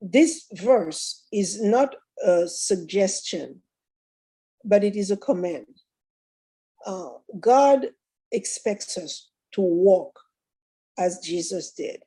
[0.00, 3.60] this verse is not a suggestion,
[4.64, 5.66] but it is a command.
[6.86, 7.10] Uh,
[7.40, 7.86] God
[8.32, 10.18] expects us to walk
[10.98, 12.02] as Jesus did.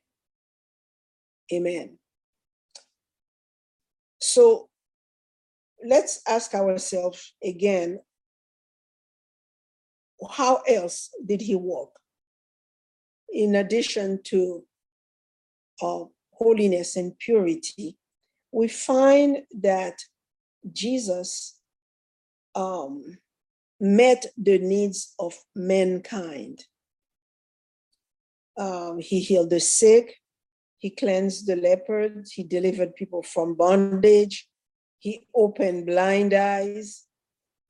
[1.52, 1.98] Amen.
[4.20, 4.68] So
[5.84, 8.00] let's ask ourselves again
[10.30, 11.92] how else did he walk?
[13.32, 14.64] In addition to
[15.80, 17.96] uh, holiness and purity,
[18.50, 19.98] we find that
[20.72, 21.58] Jesus
[22.54, 23.18] um,
[23.80, 26.64] met the needs of mankind.
[28.58, 30.16] Um, he healed the sick,
[30.78, 34.48] he cleansed the lepers, he delivered people from bondage,
[34.98, 37.04] he opened blind eyes,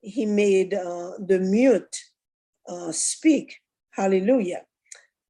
[0.01, 1.97] he made uh, the mute
[2.68, 3.57] uh, speak,
[3.90, 4.62] hallelujah,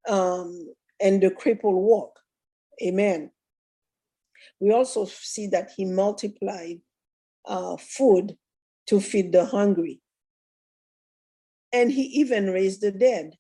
[0.08, 2.18] um, and the cripple walk,
[2.82, 3.30] amen.
[4.60, 6.80] We also see that he multiplied
[7.44, 8.36] uh, food
[8.86, 10.00] to feed the hungry.
[11.72, 13.34] And he even raised the dead.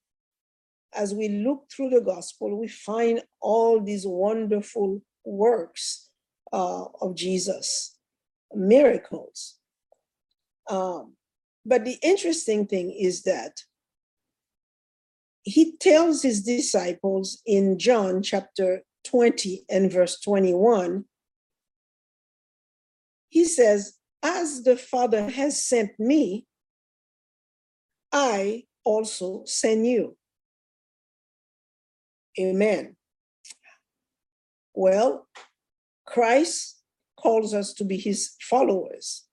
[0.94, 6.08] As we look through the gospel, we find all these wonderful works
[6.52, 7.96] uh, of Jesus,
[8.54, 9.56] miracles.
[10.68, 11.14] Um,
[11.64, 13.60] but the interesting thing is that
[15.42, 21.04] he tells his disciples in John chapter 20 and verse 21,
[23.28, 26.46] he says, As the Father has sent me,
[28.12, 30.16] I also send you.
[32.38, 32.96] Amen.
[34.74, 35.26] Well,
[36.06, 36.80] Christ
[37.18, 39.24] calls us to be his followers.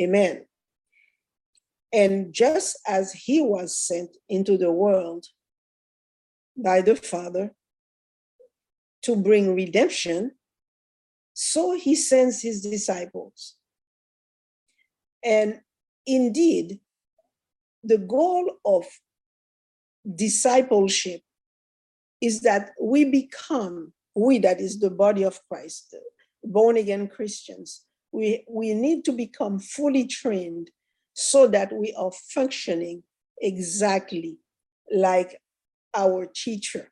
[0.00, 0.46] Amen.
[1.92, 5.26] And just as he was sent into the world
[6.56, 7.54] by the Father
[9.02, 10.32] to bring redemption,
[11.34, 13.56] so he sends his disciples.
[15.24, 15.60] And
[16.06, 16.80] indeed,
[17.82, 18.86] the goal of
[20.14, 21.22] discipleship
[22.22, 25.94] is that we become, we that is the body of Christ,
[26.44, 30.70] born again Christians, we, we need to become fully trained
[31.14, 33.02] so that we are functioning
[33.40, 34.38] exactly
[34.94, 35.40] like
[35.94, 36.90] our teacher.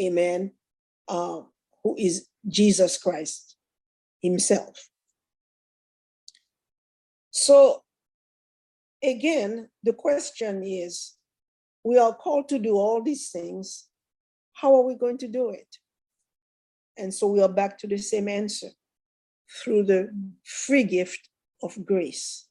[0.00, 0.52] Amen.
[1.06, 1.42] Uh,
[1.82, 3.56] who is Jesus Christ
[4.20, 4.88] Himself.
[7.30, 7.82] So,
[9.02, 11.16] again, the question is
[11.84, 13.86] we are called to do all these things.
[14.56, 15.76] How are we going to do it?
[16.96, 18.68] And so we are back to the same answer
[19.62, 20.10] through the
[20.44, 21.28] free gift
[21.62, 22.48] of grace.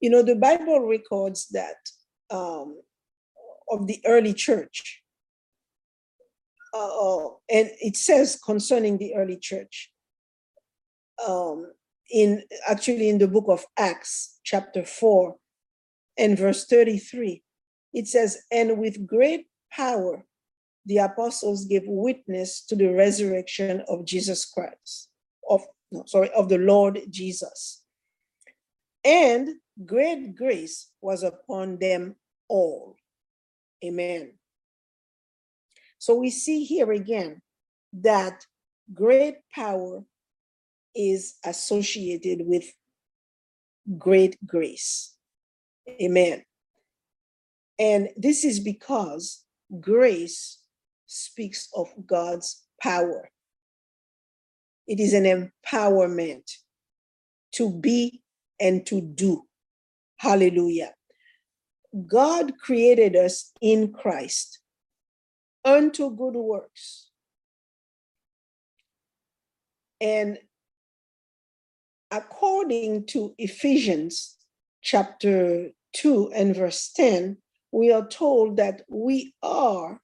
[0.00, 1.76] You know, the Bible records that
[2.30, 2.80] um,
[3.68, 5.02] of the early church.
[6.72, 9.92] Uh, and it says concerning the early church,
[11.26, 11.66] um,
[12.10, 15.36] in actually in the book of Acts, chapter 4,
[16.16, 17.42] and verse 33,
[17.92, 20.24] it says, And with great power
[20.86, 25.08] the apostles gave witness to the resurrection of Jesus Christ,
[25.48, 27.82] of no, sorry, of the Lord Jesus.
[29.04, 32.16] And great grace was upon them
[32.48, 32.96] all.
[33.84, 34.32] Amen.
[35.98, 37.42] So we see here again
[37.92, 38.44] that
[38.92, 40.02] great power
[40.94, 42.64] is associated with
[43.98, 45.14] great grace.
[46.00, 46.42] Amen.
[47.78, 49.44] And this is because
[49.80, 50.58] grace
[51.06, 53.30] speaks of God's power.
[54.86, 56.50] It is an empowerment
[57.52, 58.22] to be
[58.60, 59.44] and to do.
[60.16, 60.94] Hallelujah.
[62.06, 64.60] God created us in Christ
[65.64, 67.10] unto good works.
[70.00, 70.38] And
[72.10, 74.36] according to Ephesians
[74.80, 77.36] chapter 2 and verse 10,
[77.72, 80.00] we are told that we are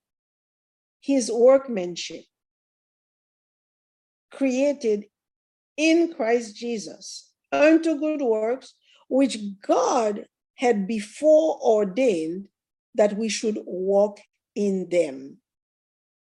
[1.00, 2.24] his workmanship,
[4.32, 5.04] created
[5.76, 8.74] in Christ Jesus unto good works,
[9.08, 12.48] which God had before ordained
[12.94, 14.18] that we should walk
[14.54, 15.36] in them.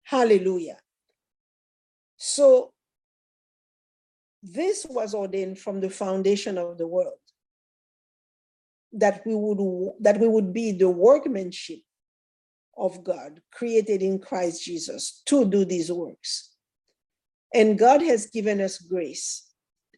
[0.03, 0.77] Hallelujah.
[2.17, 2.71] So,
[4.43, 7.20] this was ordained from the foundation of the world
[8.93, 11.79] that we would that we would be the workmanship
[12.77, 16.51] of God created in Christ Jesus to do these works.
[17.53, 19.47] And God has given us grace,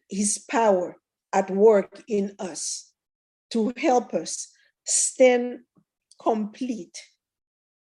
[0.08, 0.96] his power
[1.32, 2.92] at work in us
[3.50, 4.48] to help us
[4.84, 5.60] stand
[6.20, 6.98] complete,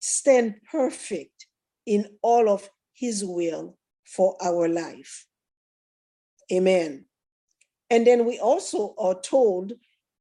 [0.00, 1.46] stand perfect
[1.86, 5.26] in all of his will for our life.
[6.52, 7.04] Amen.
[7.90, 9.72] And then we also are told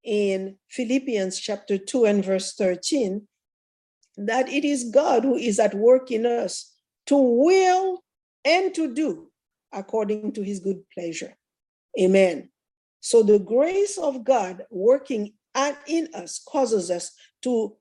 [0.08, 3.28] in Philippians chapter 2 and verse 13
[4.16, 6.74] that it is God who is at work in us
[7.06, 8.04] to will
[8.44, 9.30] and to do
[9.74, 11.36] according to his good pleasure.
[12.00, 12.50] Amen.
[13.02, 17.12] So the grace of God working at, in us causes us
[17.44, 17.76] to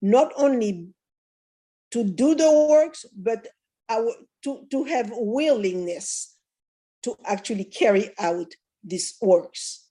[0.00, 0.88] not only
[1.92, 3.46] to do the works, but
[3.88, 4.10] our,
[4.42, 6.34] to, to have willingness
[7.02, 8.52] to actually carry out
[8.82, 9.85] these works.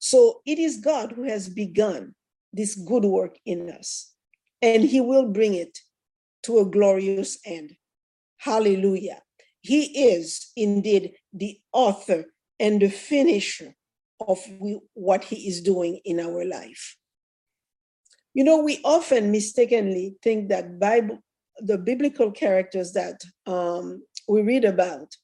[0.00, 2.14] So it is God who has begun
[2.52, 4.12] this good work in us
[4.60, 5.78] and he will bring it
[6.44, 7.76] to a glorious end.
[8.38, 9.22] Hallelujah.
[9.60, 12.24] He is indeed the author
[12.58, 13.74] and the finisher
[14.26, 14.38] of
[14.94, 16.96] what he is doing in our life.
[18.32, 21.18] You know, we often mistakenly think that Bible,
[21.58, 25.14] the biblical characters that um, we read about,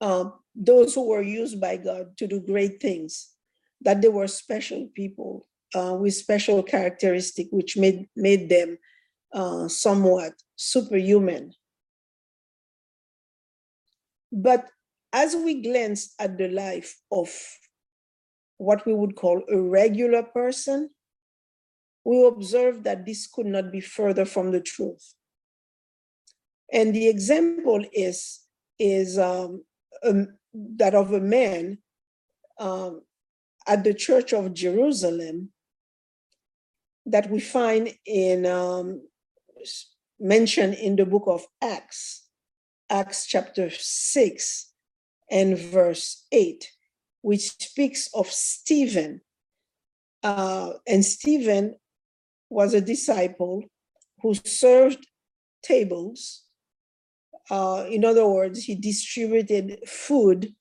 [0.00, 3.30] um, those who were used by God to do great things,
[3.80, 8.78] that they were special people uh, with special characteristic, which made made them
[9.32, 11.52] uh, somewhat superhuman.
[14.32, 14.68] But
[15.12, 17.30] as we glance at the life of
[18.58, 20.90] what we would call a regular person,
[22.04, 25.14] we observe that this could not be further from the truth.
[26.72, 28.40] And the example is
[28.78, 29.64] is um,
[30.04, 31.78] um, that of a man
[32.58, 33.02] um,
[33.66, 35.50] at the Church of Jerusalem
[37.06, 39.02] that we find in um,
[40.20, 42.26] mentioned in the book of Acts,
[42.90, 44.72] Acts chapter 6
[45.30, 46.70] and verse 8,
[47.22, 49.20] which speaks of Stephen.
[50.22, 51.76] Uh, and Stephen
[52.50, 53.64] was a disciple
[54.22, 55.06] who served
[55.62, 56.44] tables.
[57.50, 60.54] Uh, in other words, he distributed food,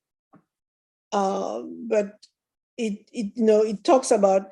[1.11, 2.13] uh, but
[2.77, 4.51] it, it you know it talks about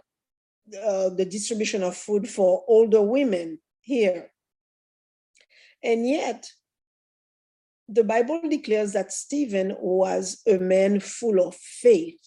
[0.84, 4.32] uh, the distribution of food for older women here.
[5.84, 6.50] And yet,
[7.88, 12.20] the Bible declares that Stephen was a man full of faith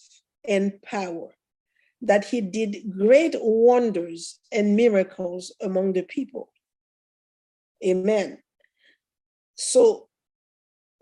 [0.46, 1.34] and power,
[2.00, 6.50] that he did great wonders and miracles among the people.
[7.84, 8.38] Amen.
[9.58, 10.08] So,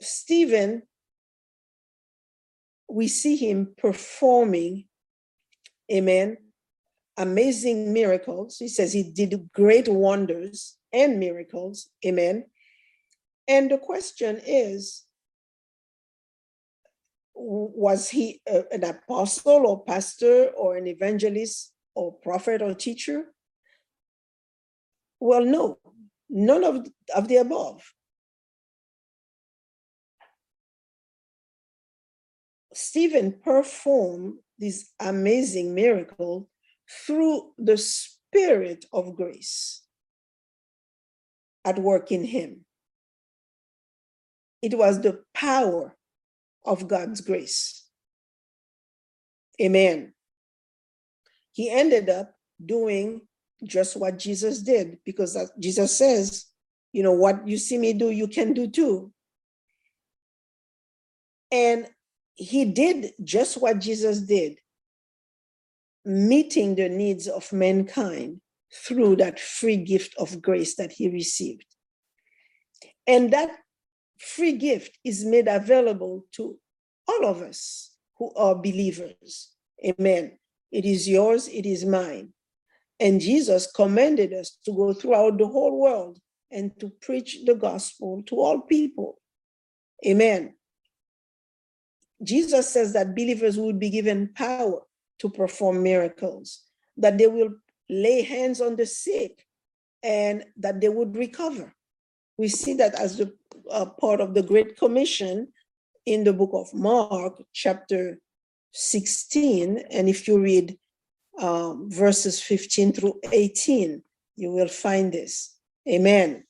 [0.00, 0.82] Stephen,
[2.88, 4.86] we see him performing,
[5.92, 6.38] amen,
[7.18, 8.56] amazing miracles.
[8.56, 11.90] He says he did great wonders and miracles.
[12.04, 12.46] Amen.
[13.46, 15.04] And the question is
[17.34, 23.26] was he an apostle or pastor or an evangelist or prophet or teacher?
[25.20, 25.78] Well, no,
[26.30, 27.82] none of, of the above.
[32.76, 36.46] Stephen performed this amazing miracle
[37.06, 39.82] through the Spirit of grace
[41.64, 42.66] at work in him.
[44.60, 45.96] It was the power
[46.66, 47.86] of God's grace.
[49.58, 50.12] Amen.
[51.52, 53.22] He ended up doing
[53.64, 56.44] just what Jesus did because Jesus says,
[56.92, 59.12] you know, what you see me do, you can do too.
[61.50, 61.88] And
[62.36, 64.58] he did just what Jesus did,
[66.04, 68.40] meeting the needs of mankind
[68.72, 71.64] through that free gift of grace that he received.
[73.06, 73.50] And that
[74.18, 76.58] free gift is made available to
[77.08, 79.52] all of us who are believers.
[79.84, 80.38] Amen.
[80.72, 82.32] It is yours, it is mine.
[82.98, 86.18] And Jesus commanded us to go throughout the whole world
[86.50, 89.18] and to preach the gospel to all people.
[90.06, 90.54] Amen.
[92.22, 94.80] Jesus says that believers will be given power
[95.18, 96.62] to perform miracles,
[96.96, 97.50] that they will
[97.88, 99.46] lay hands on the sick
[100.02, 101.74] and that they would recover.
[102.38, 103.34] We see that as the
[103.70, 105.48] uh, part of the Great Commission
[106.04, 108.18] in the book of Mark, chapter
[108.72, 109.78] 16.
[109.90, 110.78] And if you read
[111.40, 114.02] um, verses 15 through 18,
[114.36, 115.56] you will find this.
[115.88, 116.44] Amen.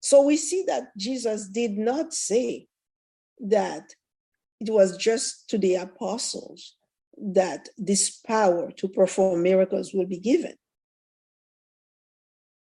[0.00, 2.66] So we see that Jesus did not say
[3.40, 3.94] that
[4.60, 6.76] it was just to the apostles
[7.16, 10.54] that this power to perform miracles will be given.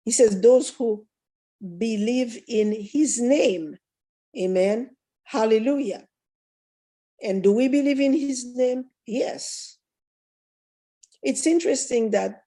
[0.05, 1.05] He says, Those who
[1.77, 3.77] believe in his name,
[4.37, 4.91] amen,
[5.23, 6.05] hallelujah.
[7.21, 8.85] And do we believe in his name?
[9.05, 9.77] Yes.
[11.23, 12.43] It's interesting that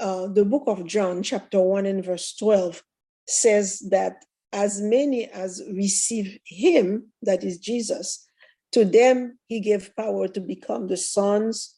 [0.00, 2.82] uh, the book of John, chapter 1 and verse 12,
[3.26, 8.26] says that as many as receive him, that is Jesus,
[8.72, 11.76] to them he gave power to become the sons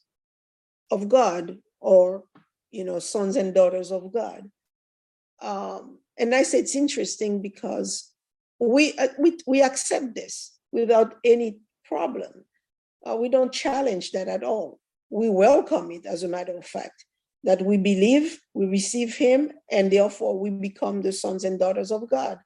[0.89, 2.23] of God or,
[2.71, 4.49] you know, sons and daughters of God.
[5.41, 8.11] Um, and I say it's interesting because
[8.59, 12.45] we, uh, we, we accept this without any problem.
[13.05, 14.79] Uh, we don't challenge that at all.
[15.09, 17.05] We welcome it, as a matter of fact,
[17.43, 22.09] that we believe, we receive Him, and therefore we become the sons and daughters of
[22.09, 22.37] God.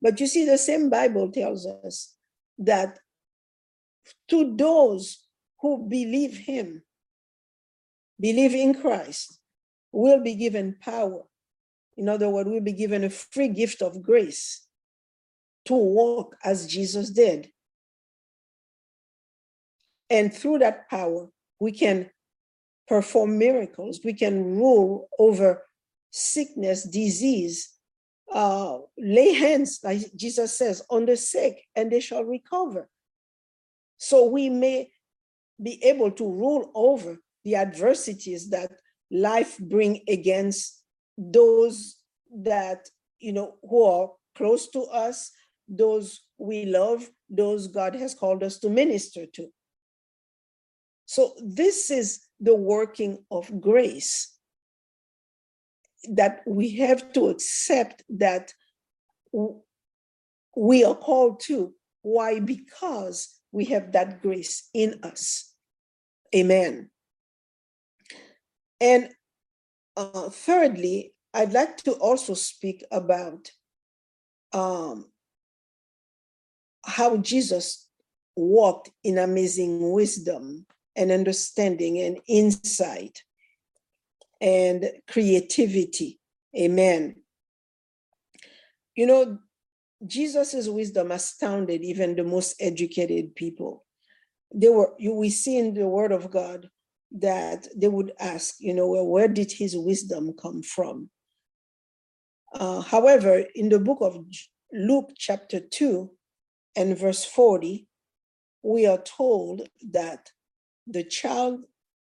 [0.00, 2.14] But you see, the same Bible tells us
[2.58, 2.98] that
[4.28, 5.24] to those
[5.60, 6.82] who believe Him,
[8.20, 9.40] believe in Christ,
[9.92, 11.22] will be given power.
[11.96, 14.66] In other words, will be given a free gift of grace
[15.64, 17.50] to walk as Jesus did.
[20.08, 21.28] And through that power,
[21.60, 22.10] we can
[22.86, 24.00] perform miracles.
[24.04, 25.62] We can rule over
[26.10, 27.77] sickness, disease,
[28.32, 32.88] uh, lay hands, like Jesus says, on the sick, and they shall recover.
[33.96, 34.90] So we may
[35.62, 38.70] be able to rule over the adversities that
[39.10, 40.82] life bring against
[41.16, 41.96] those
[42.44, 45.32] that you know who are close to us,
[45.68, 49.48] those we love, those God has called us to minister to.
[51.06, 54.37] So this is the working of grace
[56.04, 58.52] that we have to accept that
[60.56, 61.74] we are called to.
[62.02, 62.40] Why?
[62.40, 65.52] Because we have that grace in us.
[66.34, 66.90] Amen.
[68.80, 69.10] And
[69.96, 73.50] uh, thirdly, I'd like to also speak about
[74.52, 75.10] um,
[76.84, 77.88] how Jesus
[78.36, 83.22] walked in amazing wisdom and understanding and insight
[84.40, 86.20] and creativity.
[86.56, 87.16] Amen.
[88.94, 89.38] You know,
[90.06, 93.84] Jesus' wisdom astounded even the most educated people.
[94.54, 96.70] They were, you, we see in the Word of God
[97.12, 101.10] that they would ask, you know, well, where did his wisdom come from?
[102.54, 104.24] Uh, however, in the book of
[104.72, 106.10] Luke, chapter 2
[106.76, 107.86] and verse 40,
[108.62, 110.30] we are told that
[110.86, 111.64] the child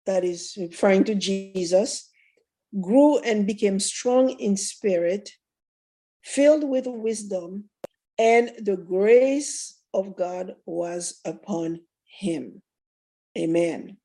[0.07, 2.10] that is referring to Jesus
[2.79, 5.31] grew and became strong in spirit,
[6.23, 7.65] filled with wisdom,
[8.19, 12.63] and the grace of God was upon him.
[13.37, 13.97] Amen.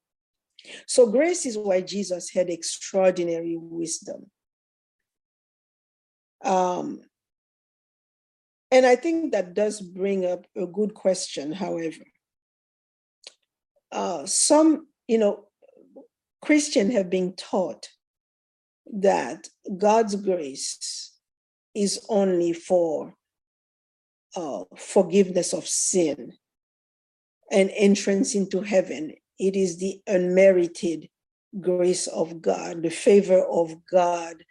[0.87, 4.31] So, grace is why Jesus had extraordinary wisdom.
[6.43, 7.01] Um,
[8.71, 12.03] and I think that does bring up a good question, however.
[13.91, 15.45] Uh, some, you know,
[16.41, 17.89] Christians have been taught
[18.93, 21.13] that God's grace
[21.73, 23.13] is only for
[24.35, 26.33] uh, forgiveness of sin
[27.51, 29.13] and entrance into heaven.
[29.39, 31.09] It is the unmerited
[31.59, 34.43] grace of God, the favor of God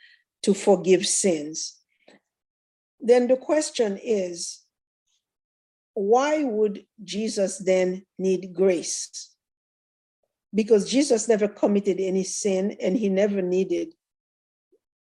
[0.42, 1.78] to forgive sins.
[3.00, 4.64] Then the question is
[5.94, 9.30] why would Jesus then need grace?
[10.52, 13.94] Because Jesus never committed any sin and he never needed,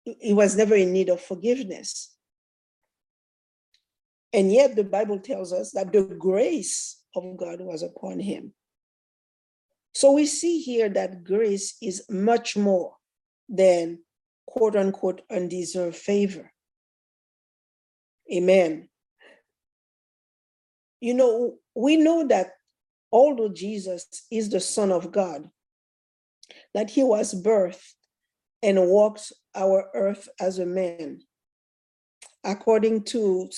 [0.05, 2.15] he was never in need of forgiveness.
[4.33, 8.55] And yet the Bible tells us that the grace of God was upon him.
[9.95, 12.97] So we see here that grace is much more
[13.49, 14.01] than
[14.47, 16.51] quote unquote undeserved favor.
[18.33, 18.89] Amen.
[21.01, 22.53] You know, we know that
[23.11, 25.51] although Jesus is the Son of God,
[26.75, 27.95] that he was birthed
[28.63, 31.23] and walked our earth as a man.
[32.45, 33.51] According to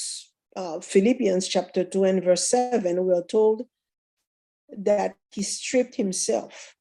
[0.57, 3.67] uh, Philippians chapter 2 and verse 7, we are told
[4.77, 6.77] that he stripped himself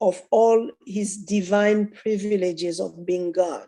[0.00, 3.66] of all his divine privileges of being God.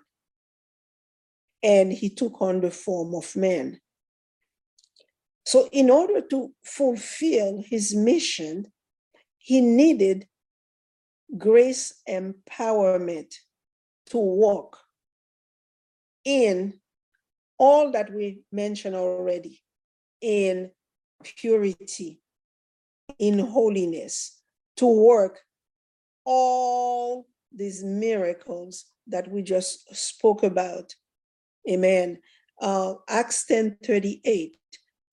[1.62, 3.80] And he took on the form of man.
[5.44, 8.72] So, in order to fulfill his mission,
[9.38, 10.28] he needed
[11.36, 13.34] grace empowerment
[14.10, 14.76] to walk
[16.24, 16.74] in
[17.58, 19.60] all that we mentioned already
[20.20, 20.70] in
[21.22, 22.20] purity,
[23.18, 24.40] in holiness,
[24.76, 25.40] to work
[26.24, 30.94] all these miracles that we just spoke about.
[31.68, 32.18] Amen.
[32.60, 34.56] Uh, Acts 10 38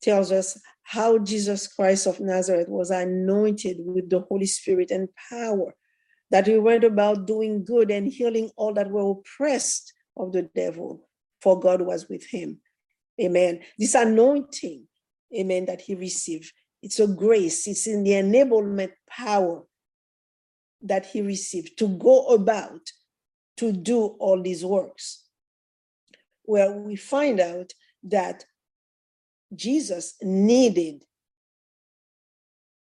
[0.02, 5.74] tells us how Jesus Christ of Nazareth was anointed with the Holy Spirit and power,
[6.32, 11.07] that he went about doing good and healing all that were oppressed of the devil,
[11.41, 12.59] for God was with him.
[13.21, 13.61] Amen.
[13.80, 14.88] This anointing,
[15.36, 16.51] amen, that he received,
[16.84, 19.63] it's a grace, it's in the enablement power
[20.82, 22.82] that he received to go about
[23.57, 25.23] to do all these works.
[26.43, 27.73] Where we find out
[28.03, 28.45] that
[29.55, 31.03] Jesus needed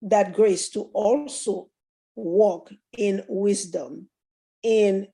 [0.02, 1.70] that grace to also
[2.16, 4.08] walk in wisdom,
[4.62, 5.08] in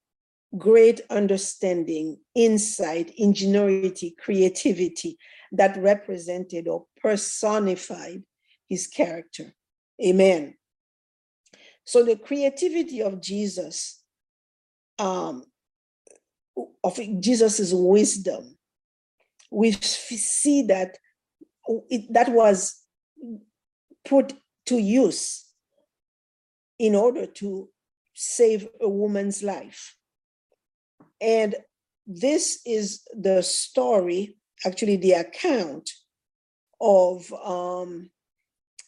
[0.56, 5.18] great understanding, insight, ingenuity, creativity
[5.52, 8.22] that represented or personified
[8.68, 9.52] his character.
[10.04, 10.54] Amen.
[11.84, 14.02] So the creativity of Jesus,
[14.98, 15.44] um,
[16.82, 18.56] of Jesus's wisdom,
[19.50, 20.98] we see that
[21.88, 22.82] it, that was
[24.04, 24.34] put
[24.66, 25.45] to use
[26.78, 27.68] in order to
[28.14, 29.96] save a woman's life.
[31.20, 31.54] And
[32.06, 35.90] this is the story, actually, the account
[36.80, 38.10] of um,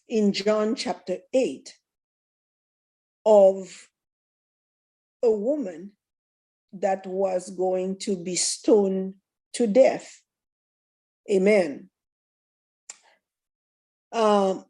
[0.09, 1.74] in John chapter 8
[3.24, 3.89] of
[5.22, 5.93] a woman
[6.72, 9.14] that was going to be stoned
[9.55, 10.22] to death.
[11.30, 11.91] Amen.
[14.12, 14.64] Um,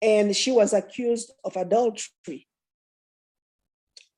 [0.00, 2.46] and she was accused of adultery.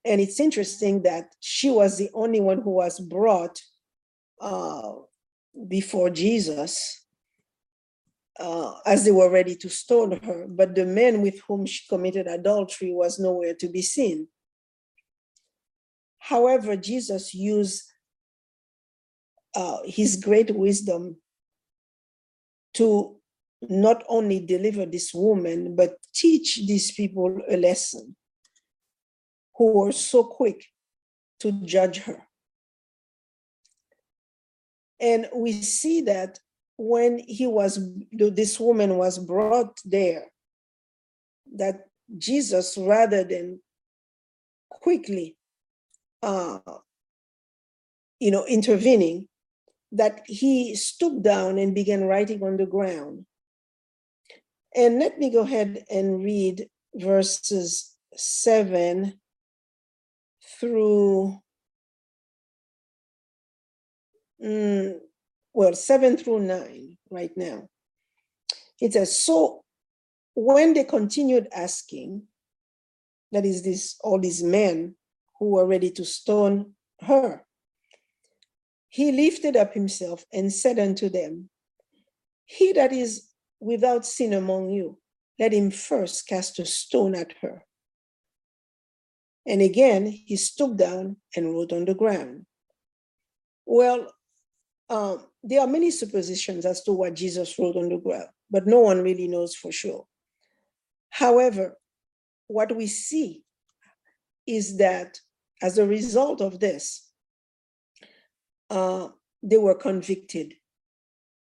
[0.04, 3.60] And it's interesting that she was the only one who was brought
[4.40, 4.92] uh,
[5.68, 7.04] before Jesus
[8.38, 10.46] uh, as they were ready to stone her.
[10.48, 14.28] But the man with whom she committed adultery was nowhere to be seen.
[16.18, 17.84] However, Jesus used
[19.54, 21.16] uh, his great wisdom
[22.74, 23.19] to
[23.68, 28.16] not only deliver this woman, but teach these people a lesson
[29.56, 30.64] who were so quick
[31.40, 32.26] to judge her.
[35.00, 36.38] And we see that
[36.76, 37.78] when he was,
[38.12, 40.26] this woman was brought there,
[41.56, 41.86] that
[42.16, 43.60] Jesus, rather than
[44.70, 45.36] quickly,
[46.22, 46.58] uh,
[48.18, 49.28] you know, intervening,
[49.92, 53.26] that he stooped down and began writing on the ground.
[54.74, 59.20] And let me go ahead and read verses seven
[60.60, 61.38] through,
[64.42, 64.98] mm,
[65.52, 67.68] well, seven through nine right now.
[68.80, 69.62] It says, So
[70.34, 72.22] when they continued asking,
[73.32, 74.94] that is, this all these men
[75.38, 77.44] who were ready to stone her,
[78.88, 81.48] he lifted up himself and said unto them,
[82.44, 83.29] He that is
[83.60, 84.98] without sin among you,
[85.38, 87.64] let him first cast a stone at her.
[89.46, 92.46] And again, he stooped down and wrote on the ground.
[93.66, 94.12] Well,
[94.88, 98.80] um, there are many suppositions as to what Jesus wrote on the ground, but no
[98.80, 100.06] one really knows for sure.
[101.10, 101.76] However,
[102.48, 103.44] what we see
[104.46, 105.18] is that
[105.62, 107.08] as a result of this,
[108.68, 109.08] uh,
[109.42, 110.54] they were convicted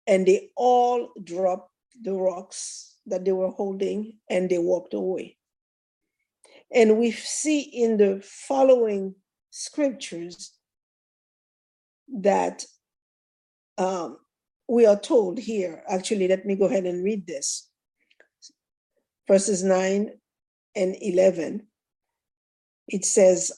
[0.07, 1.71] and they all dropped
[2.01, 5.37] the rocks that they were holding and they walked away.
[6.73, 9.15] And we see in the following
[9.49, 10.53] scriptures
[12.21, 12.65] that
[13.77, 14.17] um,
[14.67, 15.83] we are told here.
[15.89, 17.69] Actually, let me go ahead and read this
[19.29, 20.09] verses 9
[20.75, 21.67] and 11.
[22.87, 23.51] It says,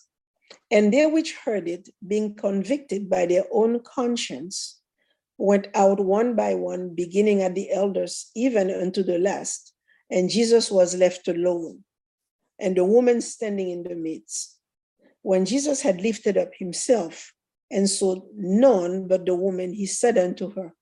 [0.70, 4.81] And they which heard it, being convicted by their own conscience,
[5.42, 9.74] went out one by one, beginning at the elders, even unto the last.
[10.12, 11.84] And Jesus was left alone,
[12.60, 14.58] and the woman standing in the midst.
[15.24, 17.34] When Jesus had lifted up himself
[17.72, 20.74] and saw none but the woman, he said unto her,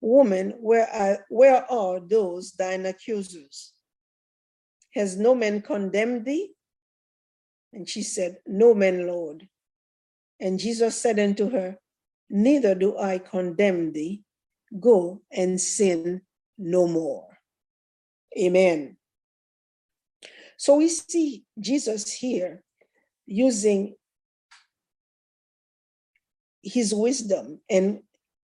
[0.00, 3.74] Woman, where are, where are those thine accusers?
[4.94, 6.50] Has no man condemned thee?
[7.72, 9.46] And she said, No man, Lord.
[10.40, 11.78] And Jesus said unto her,
[12.30, 14.22] Neither do I condemn thee.
[14.78, 16.22] Go and sin
[16.56, 17.26] no more.
[18.38, 18.96] Amen.
[20.56, 22.62] So we see Jesus here
[23.26, 23.96] using
[26.62, 28.00] his wisdom and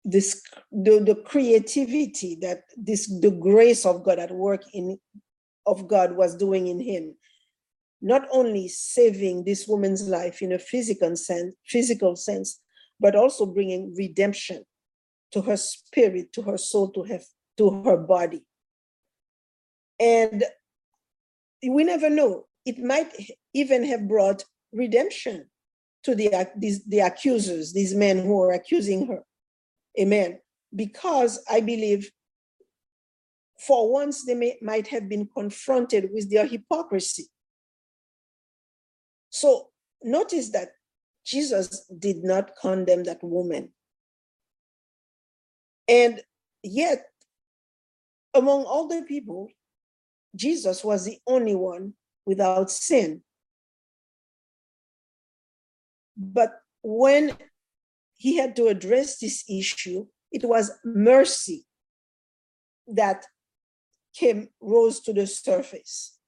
[0.05, 4.97] this the, the creativity that this the grace of God at work in
[5.65, 7.15] of God was doing in him
[8.01, 12.61] not only saving this woman's life in a physical sense physical sense
[12.99, 14.63] but also bringing redemption
[15.31, 17.19] to her spirit to her soul to her
[17.57, 18.43] to her body
[19.99, 20.43] and
[21.67, 23.11] we never know it might
[23.53, 24.43] even have brought
[24.73, 25.47] redemption
[26.03, 29.23] to the, these, the accusers, these men who are accusing her.
[29.99, 30.39] Amen.
[30.75, 32.11] Because I believe
[33.59, 37.27] for once they may, might have been confronted with their hypocrisy.
[39.29, 39.69] So
[40.03, 40.69] notice that
[41.27, 43.73] Jesus did not condemn that woman.
[45.85, 46.21] And
[46.63, 47.05] yet,
[48.33, 49.49] among all the people,
[50.33, 53.23] Jesus was the only one without sin.
[56.15, 57.35] But when
[58.15, 61.65] he had to address this issue, it was mercy
[62.87, 63.25] that
[64.15, 66.19] came, rose to the surface.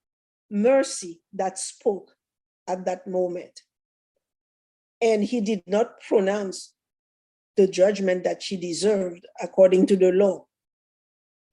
[0.51, 2.11] Mercy that spoke
[2.67, 3.61] at that moment.
[5.01, 6.73] And he did not pronounce
[7.55, 10.45] the judgment that she deserved according to the law.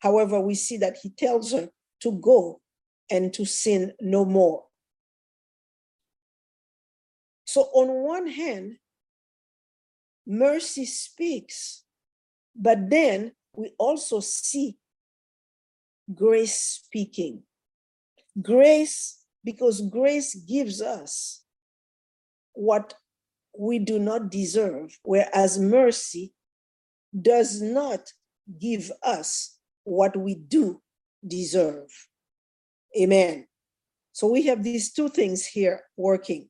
[0.01, 1.69] However, we see that he tells her
[2.01, 2.61] to go
[3.11, 4.65] and to sin no more.
[7.45, 8.79] So, on one hand,
[10.27, 11.85] mercy speaks,
[12.55, 14.77] but then we also see
[16.15, 17.43] grace speaking.
[18.43, 21.43] Grace, because grace gives us
[22.53, 22.95] what
[23.59, 26.33] we do not deserve, whereas mercy
[27.21, 28.13] does not
[28.61, 30.83] give us what we do
[31.27, 31.89] deserve.
[32.99, 33.47] Amen.
[34.13, 36.49] So we have these two things here working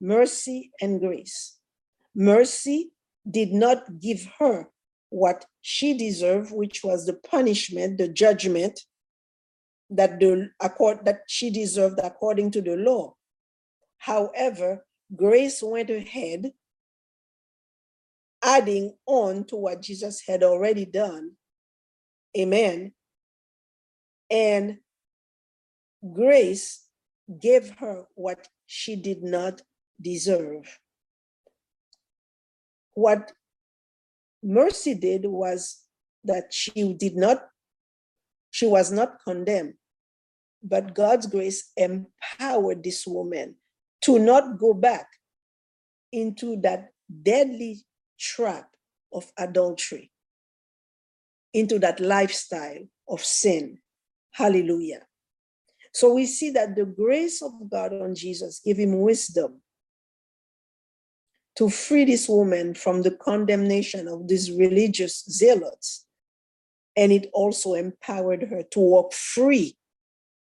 [0.00, 1.56] mercy and grace.
[2.14, 2.92] Mercy
[3.28, 4.68] did not give her
[5.08, 8.80] what she deserved, which was the punishment, the judgment
[9.90, 13.14] that the accord that she deserved according to the law.
[13.98, 14.84] However,
[15.16, 16.52] grace went ahead,
[18.42, 21.32] adding on to what Jesus had already done.
[22.36, 22.92] Amen.
[24.30, 24.78] And
[26.12, 26.84] grace
[27.40, 29.62] gave her what she did not
[30.00, 30.78] deserve.
[32.94, 33.32] What
[34.42, 35.82] mercy did was
[36.24, 37.46] that she did not,
[38.50, 39.74] she was not condemned,
[40.62, 43.56] but God's grace empowered this woman
[44.04, 45.06] to not go back
[46.12, 46.90] into that
[47.22, 47.82] deadly
[48.18, 48.68] trap
[49.12, 50.10] of adultery,
[51.52, 53.78] into that lifestyle of sin.
[54.32, 55.06] Hallelujah.
[55.92, 59.60] So we see that the grace of God on Jesus gave him wisdom
[61.56, 66.04] to free this woman from the condemnation of these religious zealots.
[66.96, 69.76] And it also empowered her to walk free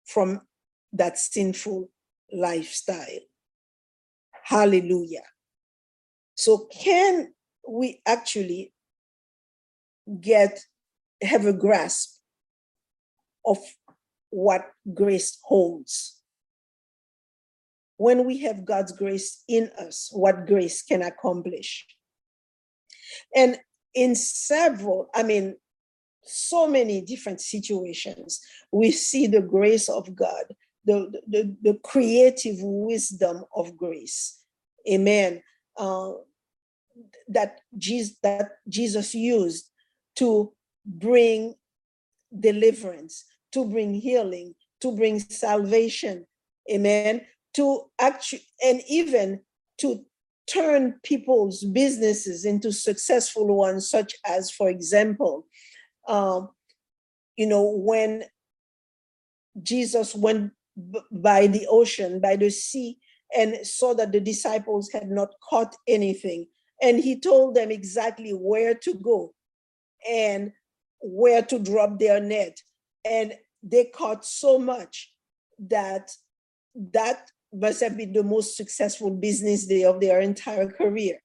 [0.05, 0.43] from
[0.93, 1.89] that sinful
[2.33, 3.21] lifestyle.
[4.49, 5.25] Hallelujah.
[6.35, 7.35] So, can
[7.69, 8.73] we actually
[10.23, 10.59] get
[11.21, 12.19] have a grasp
[13.45, 13.59] of
[14.31, 14.63] what
[14.95, 16.23] grace holds?
[17.99, 21.87] When we have God's grace in us, what grace can accomplish?
[23.37, 23.59] And
[23.95, 25.57] in several, I mean,
[26.23, 28.41] so many different situations,
[28.73, 30.45] we see the grace of God,
[30.87, 34.38] the, the, the creative wisdom of grace.
[34.91, 35.43] Amen.
[35.77, 36.13] Uh,
[37.29, 39.71] that Jesus, that Jesus used
[40.17, 40.53] to
[40.85, 41.55] bring
[42.41, 46.27] deliverance, to bring healing, to bring salvation.
[46.71, 47.23] Amen.
[47.55, 49.41] To actually, and even
[49.79, 50.05] to
[50.47, 55.47] turn people's businesses into successful ones, such as, for example,
[56.09, 56.49] um,
[57.37, 58.25] you know, when
[59.63, 60.53] Jesus went
[61.11, 62.99] by the ocean, by the sea,
[63.37, 66.47] and saw that the disciples had not caught anything.
[66.81, 69.35] And he told them exactly where to go
[70.09, 70.53] and
[71.01, 72.61] where to drop their net.
[73.05, 75.13] And they caught so much
[75.59, 76.11] that
[76.93, 81.19] that must have been the most successful business day of their entire career.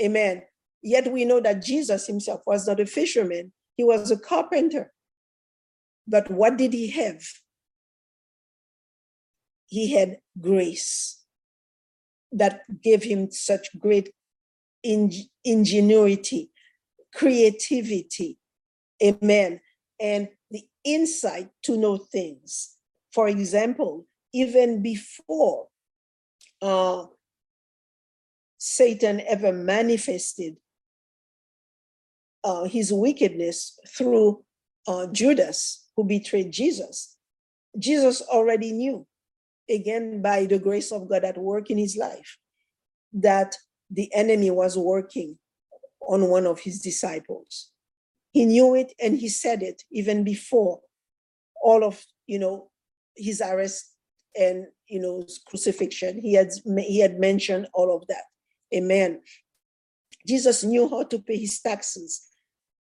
[0.00, 0.42] Amen.
[0.82, 4.92] Yet we know that Jesus himself was not a fisherman, he was a carpenter.
[6.06, 7.22] But what did he have?
[9.66, 11.17] He had grace
[12.32, 14.12] that gave him such great
[14.82, 15.12] in,
[15.44, 16.50] ingenuity,
[17.14, 18.38] creativity,
[19.02, 19.60] amen,
[20.00, 22.76] and the insight to know things.
[23.12, 25.68] For example, even before
[26.62, 27.06] uh,
[28.58, 30.56] Satan ever manifested
[32.44, 34.44] uh, his wickedness through
[34.86, 37.16] uh, Judas, who betrayed Jesus.
[37.78, 39.06] Jesus already knew,
[39.70, 42.38] again, by the grace of God at work in his life,
[43.12, 43.56] that
[43.90, 45.38] the enemy was working
[46.00, 47.70] on one of his disciples.
[48.32, 50.80] He knew it and he said it even before
[51.62, 52.70] all of, you know,
[53.16, 53.92] his arrest
[54.38, 56.20] and, you know, crucifixion.
[56.20, 58.24] He had, he had mentioned all of that.
[58.74, 59.22] Amen.
[60.26, 62.28] Jesus knew how to pay his taxes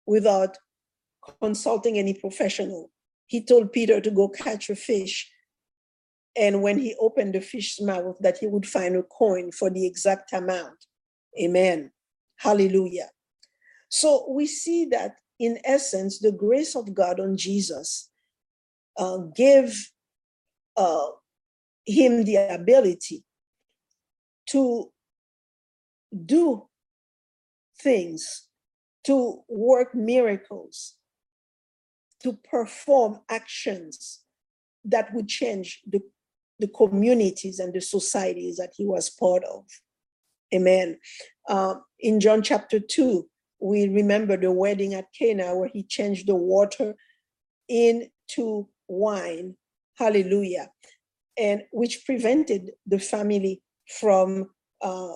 [0.06, 0.58] without
[1.40, 2.90] consulting any professional.
[3.26, 5.30] He told Peter to go catch a fish.
[6.36, 9.86] And when he opened the fish's mouth, that he would find a coin for the
[9.86, 10.86] exact amount.
[11.40, 11.90] Amen.
[12.36, 13.10] Hallelujah.
[13.88, 18.10] So we see that in essence, the grace of God on Jesus
[18.96, 19.90] uh, gave
[20.76, 21.06] uh,
[21.86, 23.24] him the ability
[24.46, 24.90] to
[26.26, 26.66] do
[27.80, 28.48] things
[29.04, 30.94] to work miracles,
[32.22, 34.20] to perform actions
[34.84, 36.00] that would change the,
[36.60, 39.64] the communities and the societies that he was part of.
[40.54, 40.98] Amen.
[41.48, 43.26] Uh, in John chapter 2,
[43.60, 46.94] we remember the wedding at Cana where he changed the water
[47.68, 49.56] into wine.
[49.96, 50.70] Hallelujah.
[51.38, 53.62] And which prevented the family
[53.98, 54.50] from,
[54.80, 55.14] uh,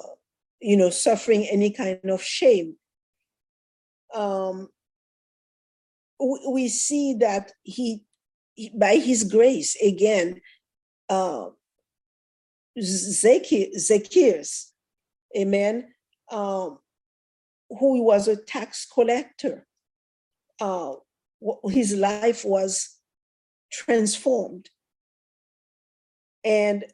[0.61, 2.77] you know, suffering any kind of shame
[4.15, 4.69] um,
[6.21, 8.05] we see that he,
[8.75, 10.41] by his grace, again,
[11.09, 11.51] uh,
[12.81, 14.73] Zacchaeus,
[15.37, 15.95] amen,
[16.31, 16.79] um,
[17.71, 19.67] who was a tax collector,
[20.61, 20.95] uh,
[21.69, 22.97] his life was
[23.73, 24.69] transformed.
[26.45, 26.85] And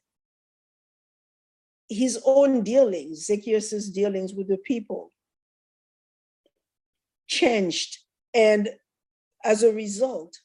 [1.88, 5.12] his own dealings, Zacchaeus' dealings with the people,
[7.26, 7.98] changed.
[8.32, 8.70] And
[9.44, 10.38] as a result,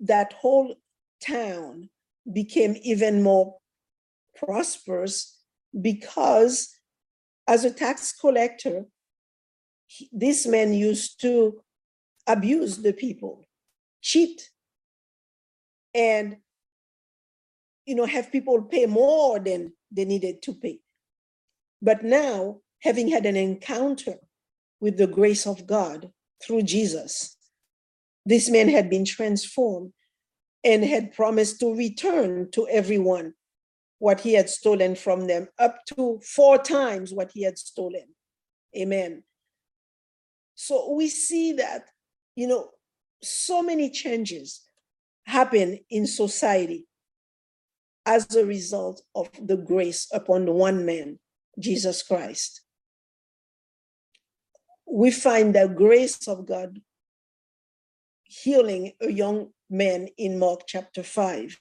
[0.00, 0.74] that whole
[1.22, 1.90] town
[2.32, 3.56] became even more
[4.36, 5.40] prosperous
[5.80, 6.74] because
[7.46, 8.86] as a tax collector,
[10.12, 11.60] this man used to
[12.26, 13.44] abuse the people,
[14.00, 14.50] cheat,
[15.94, 16.38] and
[17.86, 20.80] you know have people pay more than they needed to pay.
[21.82, 24.16] But now, having had an encounter
[24.80, 26.10] with the grace of God
[26.42, 27.38] through Jesus.
[28.26, 29.93] This man had been transformed
[30.64, 33.34] and had promised to return to everyone
[33.98, 38.06] what he had stolen from them, up to four times what he had stolen.
[38.76, 39.22] Amen.
[40.54, 41.88] So we see that,
[42.34, 42.70] you know,
[43.22, 44.62] so many changes
[45.26, 46.86] happen in society
[48.06, 51.18] as a result of the grace upon the one man,
[51.58, 52.64] Jesus Christ
[54.94, 56.80] we find the grace of God
[58.22, 61.58] healing a young man in Mark chapter 5,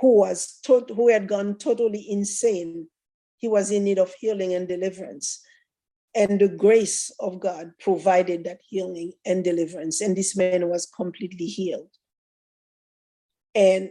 [0.00, 2.88] who was tot- who had gone totally insane.
[3.38, 5.40] He was in need of healing and deliverance.
[6.14, 10.00] And the grace of God provided that healing and deliverance.
[10.00, 11.90] And this man was completely healed.
[13.54, 13.90] And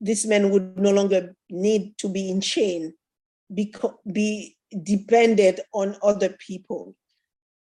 [0.00, 2.94] this man would no longer need to be in chain,
[3.52, 3.74] be,
[4.10, 6.94] be dependent on other people.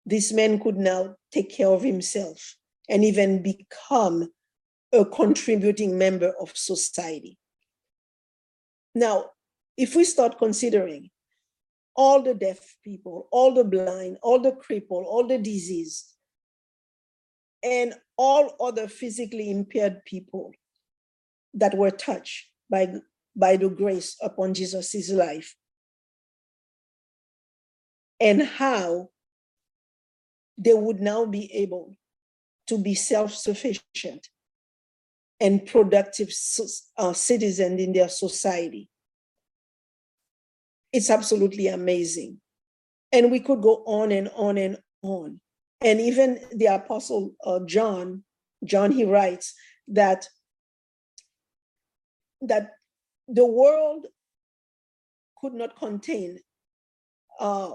[0.06, 2.56] This man could now take care of himself
[2.92, 4.30] and even become
[4.92, 7.38] a contributing member of society.
[8.94, 9.32] Now,
[9.78, 11.10] if we start considering
[11.96, 16.06] all the deaf people, all the blind, all the crippled, all the diseased,
[17.64, 20.52] and all other physically impaired people
[21.54, 22.94] that were touched by,
[23.38, 25.56] by the grace upon Jesus' life,
[28.20, 29.10] and how
[30.58, 31.96] they would now be able
[32.72, 34.30] to be self sufficient
[35.42, 36.30] and productive
[36.98, 38.90] uh, citizens in their society.
[40.94, 42.40] It's absolutely amazing.
[43.12, 45.42] And we could go on and on and on.
[45.82, 48.24] And even the Apostle uh, John,
[48.64, 49.54] John, he writes
[49.90, 50.30] that,
[52.40, 52.72] that
[53.28, 54.06] the world
[55.42, 56.40] could not contain,
[57.38, 57.72] uh,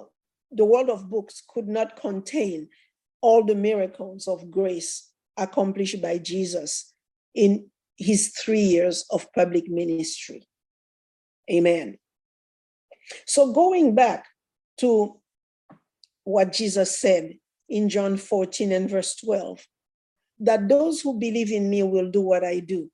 [0.51, 2.68] the world of books could not contain
[3.20, 6.92] all the miracles of grace accomplished by Jesus
[7.34, 10.46] in his three years of public ministry.
[11.50, 11.98] Amen.
[13.26, 14.26] So, going back
[14.78, 15.20] to
[16.24, 17.34] what Jesus said
[17.68, 19.64] in John 14 and verse 12,
[20.40, 22.90] that those who believe in me will do what I do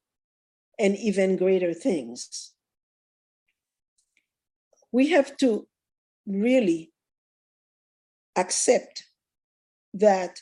[0.78, 2.52] and even greater things.
[4.92, 5.66] We have to
[6.26, 6.92] really
[8.36, 9.04] accept
[9.94, 10.38] that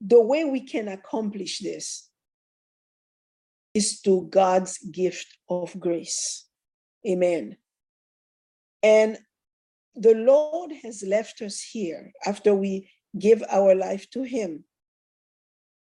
[0.00, 2.08] the way we can accomplish this
[3.74, 6.46] is to God's gift of grace.
[7.06, 7.56] Amen.
[8.82, 9.18] And
[9.94, 14.64] the Lord has left us here after we give our life to Him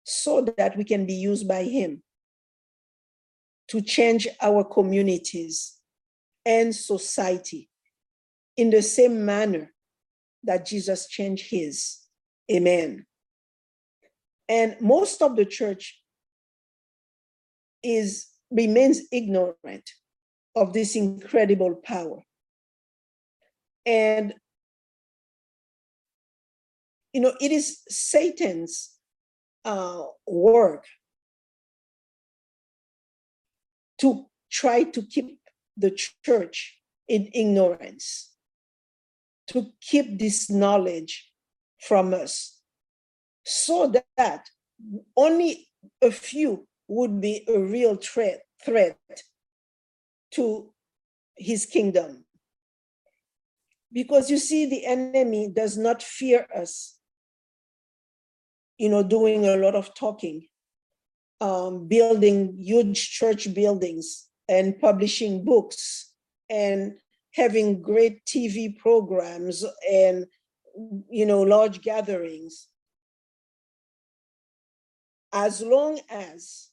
[0.04, 2.02] so that we can be used by Him
[3.68, 5.76] to change our communities
[6.46, 7.68] and society
[8.56, 9.72] in the same manner
[10.44, 11.98] that Jesus changed His.
[12.50, 13.06] Amen.
[14.48, 16.00] And most of the church
[17.82, 19.90] is remains ignorant
[20.56, 22.22] of this incredible power.
[23.84, 24.34] And
[27.12, 28.94] you know, it is Satan's
[29.64, 30.84] uh, work
[33.98, 35.38] to try to keep
[35.76, 35.90] the
[36.24, 36.78] church
[37.08, 38.30] in ignorance,
[39.48, 41.30] to keep this knowledge
[41.80, 42.60] from us
[43.44, 44.48] so that
[45.16, 45.68] only
[46.02, 48.98] a few would be a real threat, threat
[50.32, 50.72] to
[51.36, 52.24] his kingdom.
[53.92, 56.98] Because you see, the enemy does not fear us,
[58.76, 60.46] you know, doing a lot of talking,
[61.40, 66.12] um, building huge church buildings and publishing books
[66.50, 66.98] and
[67.38, 70.26] having great TV programs and,
[71.08, 72.68] you know, large gatherings
[75.32, 76.68] as long as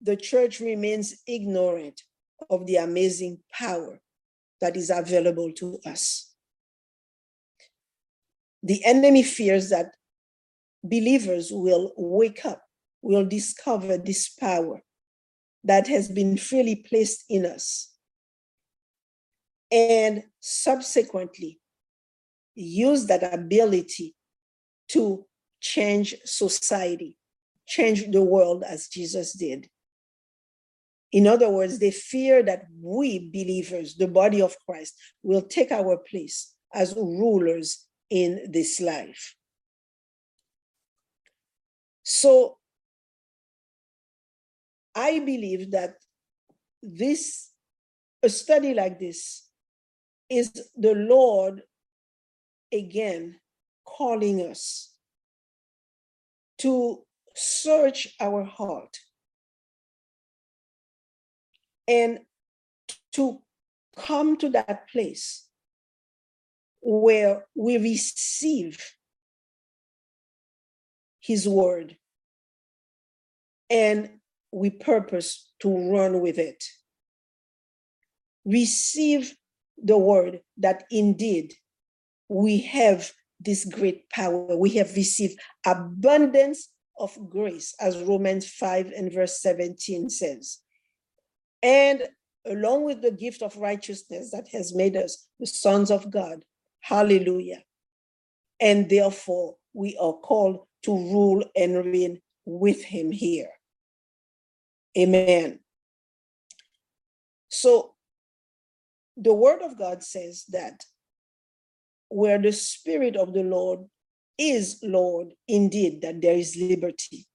[0.00, 2.02] the church remains ignorant
[2.48, 4.00] of the amazing power
[4.60, 6.32] that is available to us.
[8.62, 9.94] The enemy fears that
[10.82, 12.62] believers will wake up,
[13.02, 14.82] will discover this power
[15.64, 17.89] that has been freely placed in us,
[19.70, 21.60] and subsequently
[22.54, 24.14] use that ability
[24.88, 25.24] to
[25.60, 27.16] change society
[27.70, 29.70] change the world as Jesus did.
[31.12, 35.96] In other words, they fear that we believers, the body of Christ, will take our
[35.96, 39.36] place as rulers in this life.
[42.02, 42.58] So
[44.94, 45.94] I believe that
[46.82, 47.50] this,
[48.22, 49.48] a study like this,
[50.30, 51.62] is the Lord
[52.72, 53.40] again
[53.84, 54.94] calling us
[56.58, 57.02] to
[57.34, 58.96] search our heart
[61.88, 62.20] and
[63.12, 63.42] to
[63.96, 65.48] come to that place
[66.80, 68.80] where we receive
[71.20, 71.96] his word
[73.68, 74.10] and
[74.52, 76.64] we purpose to run with it.
[78.44, 79.34] Receive
[79.82, 81.54] the word that indeed
[82.28, 83.10] we have
[83.40, 84.56] this great power.
[84.56, 86.68] We have received abundance
[86.98, 90.58] of grace, as Romans 5 and verse 17 says.
[91.62, 92.08] And
[92.46, 96.44] along with the gift of righteousness that has made us the sons of God.
[96.80, 97.62] Hallelujah.
[98.60, 103.50] And therefore, we are called to rule and reign with him here.
[104.98, 105.60] Amen.
[107.48, 107.94] So,
[109.20, 110.82] the word of God says that
[112.08, 113.80] where the Spirit of the Lord
[114.38, 117.26] is Lord, indeed, that there is liberty.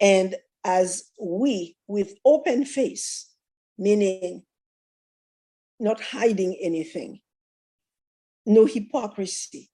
[0.00, 3.30] And as we, with open face,
[3.78, 4.42] meaning
[5.78, 7.20] not hiding anything,
[8.44, 9.70] no hypocrisy,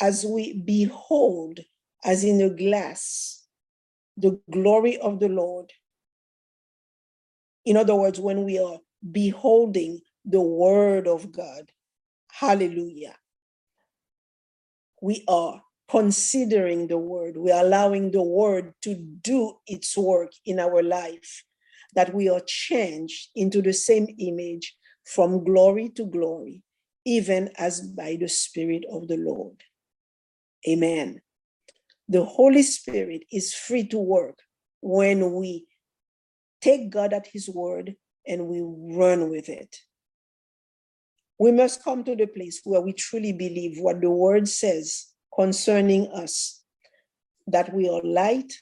[0.00, 1.60] as we behold,
[2.04, 3.46] as in a glass,
[4.16, 5.72] the glory of the Lord.
[7.64, 8.78] In other words, when we are
[9.12, 11.70] beholding the word of God,
[12.30, 13.16] hallelujah,
[15.00, 20.58] we are considering the word, we are allowing the word to do its work in
[20.58, 21.44] our life,
[21.94, 26.62] that we are changed into the same image from glory to glory,
[27.04, 29.62] even as by the Spirit of the Lord.
[30.68, 31.20] Amen.
[32.08, 34.40] The Holy Spirit is free to work
[34.80, 35.66] when we
[36.60, 37.96] take God at His word
[38.28, 38.60] and we
[38.96, 39.80] run with it.
[41.38, 46.08] We must come to the place where we truly believe what the word says concerning
[46.08, 46.62] us
[47.46, 48.52] that we are light,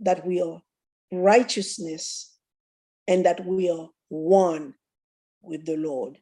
[0.00, 0.60] that we are
[1.10, 2.36] righteousness,
[3.06, 4.74] and that we are one
[5.40, 6.18] with the Lord.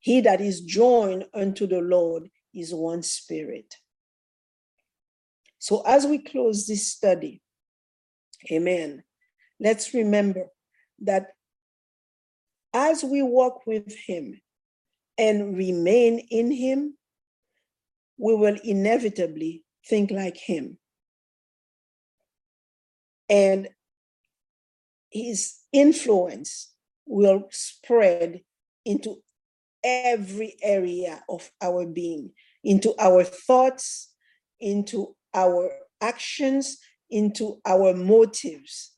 [0.00, 3.76] He that is joined unto the Lord is one spirit.
[5.58, 7.40] So, as we close this study,
[8.50, 9.04] amen,
[9.60, 10.48] let's remember
[11.02, 11.28] that
[12.74, 14.40] as we walk with Him
[15.18, 16.96] and remain in Him,
[18.18, 20.78] we will inevitably think like Him.
[23.28, 23.68] And
[25.10, 26.72] His influence
[27.06, 28.40] will spread
[28.84, 29.22] into
[29.84, 32.30] every area of our being,
[32.62, 34.12] into our thoughts,
[34.60, 35.70] into our
[36.00, 36.78] actions,
[37.10, 38.92] into our motives.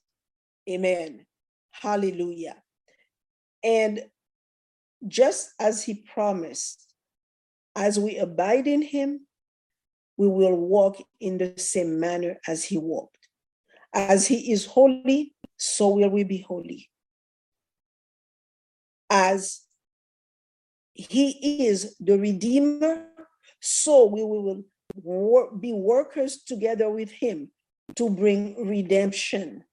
[0.68, 1.26] Amen.
[1.72, 2.63] Hallelujah.
[3.64, 4.02] And
[5.08, 6.92] just as he promised,
[7.74, 9.26] as we abide in him,
[10.16, 13.28] we will walk in the same manner as he walked.
[13.92, 16.88] As he is holy, so will we be holy.
[19.10, 19.62] As
[20.92, 23.06] he is the Redeemer,
[23.60, 24.62] so we will
[25.58, 27.50] be workers together with him
[27.96, 29.64] to bring redemption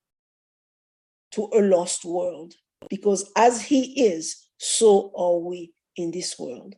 [1.32, 2.56] to a lost world.
[2.90, 6.76] Because as he is, so are we in this world.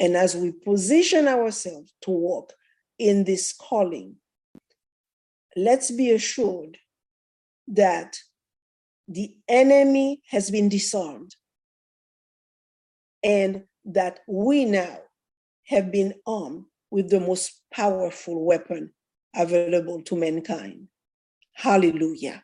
[0.00, 2.52] And as we position ourselves to walk
[2.98, 4.16] in this calling,
[5.56, 6.78] let's be assured
[7.68, 8.16] that
[9.08, 11.34] the enemy has been disarmed
[13.22, 14.98] and that we now
[15.66, 18.92] have been armed with the most powerful weapon
[19.34, 20.88] available to mankind.
[21.54, 22.42] Hallelujah.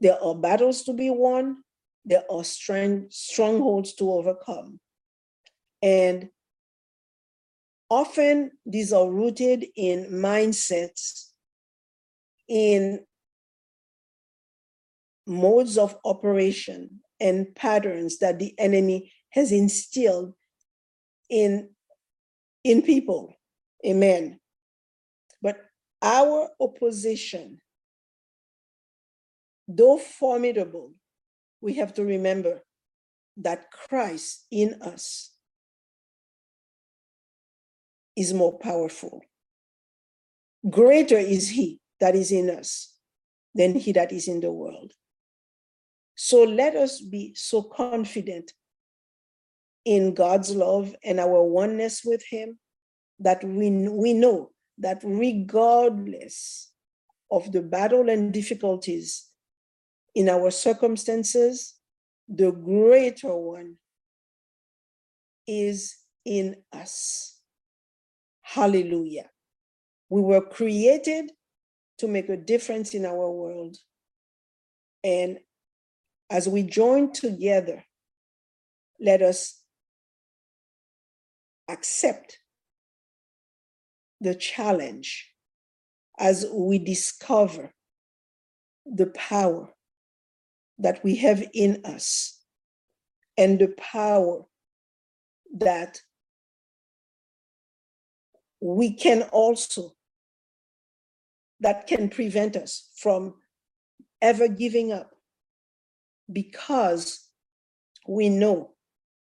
[0.00, 1.62] There are battles to be won,
[2.04, 4.80] there are strong, strongholds to overcome.
[5.82, 6.30] And
[7.88, 11.30] often these are rooted in mindsets,
[12.48, 13.04] in
[15.26, 20.34] modes of operation and patterns that the enemy has instilled
[21.28, 21.70] in
[22.64, 23.32] in people
[23.86, 24.40] amen
[25.40, 25.56] but
[26.02, 27.60] our opposition
[29.76, 30.92] though formidable
[31.60, 32.60] we have to remember
[33.36, 35.30] that christ in us
[38.16, 39.22] is more powerful.
[40.68, 42.94] Greater is he that is in us
[43.54, 44.92] than he that is in the world.
[46.14, 48.52] So let us be so confident
[49.86, 52.58] in God's love and our oneness with Him
[53.20, 56.70] that we, we know that regardless
[57.30, 59.29] of the battle and difficulties
[60.14, 61.74] in our circumstances,
[62.28, 63.76] the greater one
[65.46, 67.40] is in us.
[68.42, 69.30] Hallelujah.
[70.08, 71.30] We were created
[71.98, 73.76] to make a difference in our world.
[75.04, 75.38] And
[76.28, 77.84] as we join together,
[79.00, 79.60] let us
[81.68, 82.38] accept
[84.20, 85.32] the challenge
[86.18, 87.72] as we discover
[88.84, 89.72] the power
[90.80, 92.40] that we have in us
[93.36, 94.42] and the power
[95.58, 96.00] that
[98.60, 99.94] we can also
[101.60, 103.34] that can prevent us from
[104.22, 105.10] ever giving up
[106.32, 107.28] because
[108.08, 108.72] we know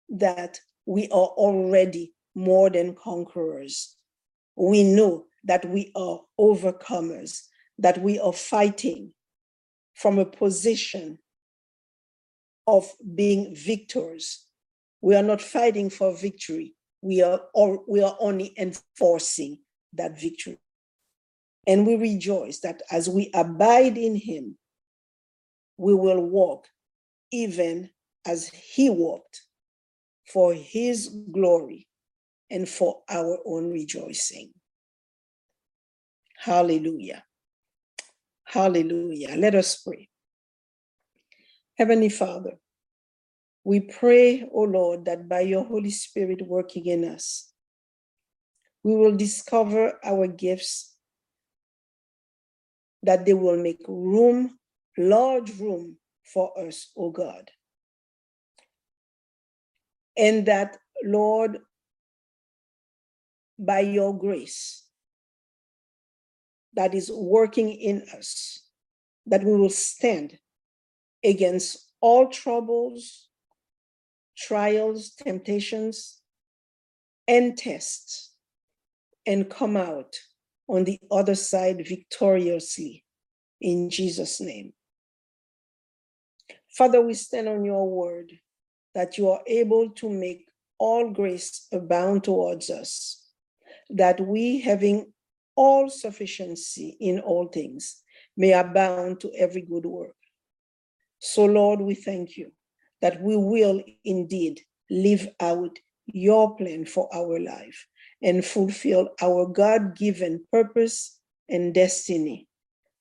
[0.10, 3.96] that we are already more than conquerors.
[4.56, 7.44] We know that we are overcomers,
[7.80, 9.14] that we are fighting
[9.94, 11.20] from a position
[12.68, 14.46] of being victors.
[15.02, 16.76] We are not fighting for victory.
[17.02, 19.60] We are, or, we are only enforcing
[19.94, 20.60] that victory.
[21.66, 24.58] And we rejoice that as we abide in him,
[25.78, 26.68] we will walk
[27.32, 27.90] even
[28.26, 29.42] as he walked
[30.26, 31.88] for his glory
[32.50, 34.52] and for our own rejoicing.
[36.38, 37.24] Hallelujah.
[38.46, 39.36] Hallelujah.
[39.36, 40.10] Let us pray.
[41.78, 42.54] Heavenly Father,
[43.64, 47.52] we pray, O Lord, that by your Holy Spirit working in us,
[48.84, 50.96] we will discover our gifts,
[53.04, 54.58] that they will make room,
[54.98, 57.52] large room for us, O God.
[60.18, 61.60] And that, Lord,
[63.60, 64.84] by your grace
[66.74, 68.64] that is working in us,
[69.28, 70.40] that we will stand
[71.24, 73.28] against all troubles,
[74.38, 76.22] trials, temptations,
[77.28, 78.32] and tests,
[79.26, 80.16] and come out
[80.68, 83.04] on the other side victoriously
[83.62, 84.74] in Jesus' name.
[86.70, 88.32] Father, we stand on your word
[88.94, 90.48] that you are able to make
[90.80, 93.24] all grace abound towards us,
[93.90, 95.12] that we, having
[95.56, 98.04] all sufficiency in all things,
[98.36, 100.17] may abound to every good work.
[101.20, 102.52] So, Lord, we thank you
[103.02, 107.88] that we will indeed live out your plan for our life
[108.22, 111.20] and fulfill our God given purpose
[111.50, 112.48] and destiny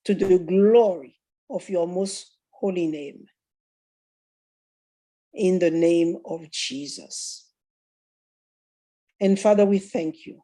[0.05, 1.19] to the glory
[1.51, 3.27] of your most holy name.
[5.33, 7.47] In the name of Jesus.
[9.21, 10.43] And Father, we thank you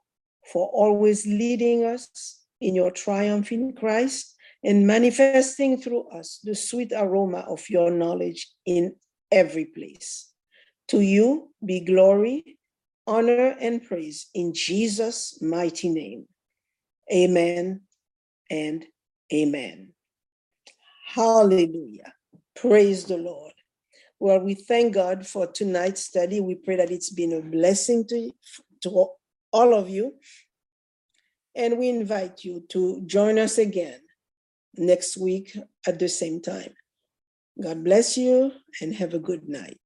[0.52, 4.31] for always leading us in your triumph in Christ
[4.64, 8.94] and manifesting through us the sweet aroma of your knowledge in
[9.30, 10.30] every place.
[10.88, 12.58] To you be glory,
[13.06, 16.26] honor, and praise in Jesus' mighty name.
[17.12, 17.82] Amen
[18.50, 18.84] and
[19.32, 19.92] amen.
[21.06, 22.12] Hallelujah.
[22.54, 23.52] Praise the Lord.
[24.20, 26.40] Well, we thank God for tonight's study.
[26.40, 28.30] We pray that it's been a blessing to,
[28.82, 29.08] to
[29.52, 30.14] all of you.
[31.56, 34.01] And we invite you to join us again
[34.76, 36.74] next week at the same time.
[37.62, 39.78] God bless you and have a good night.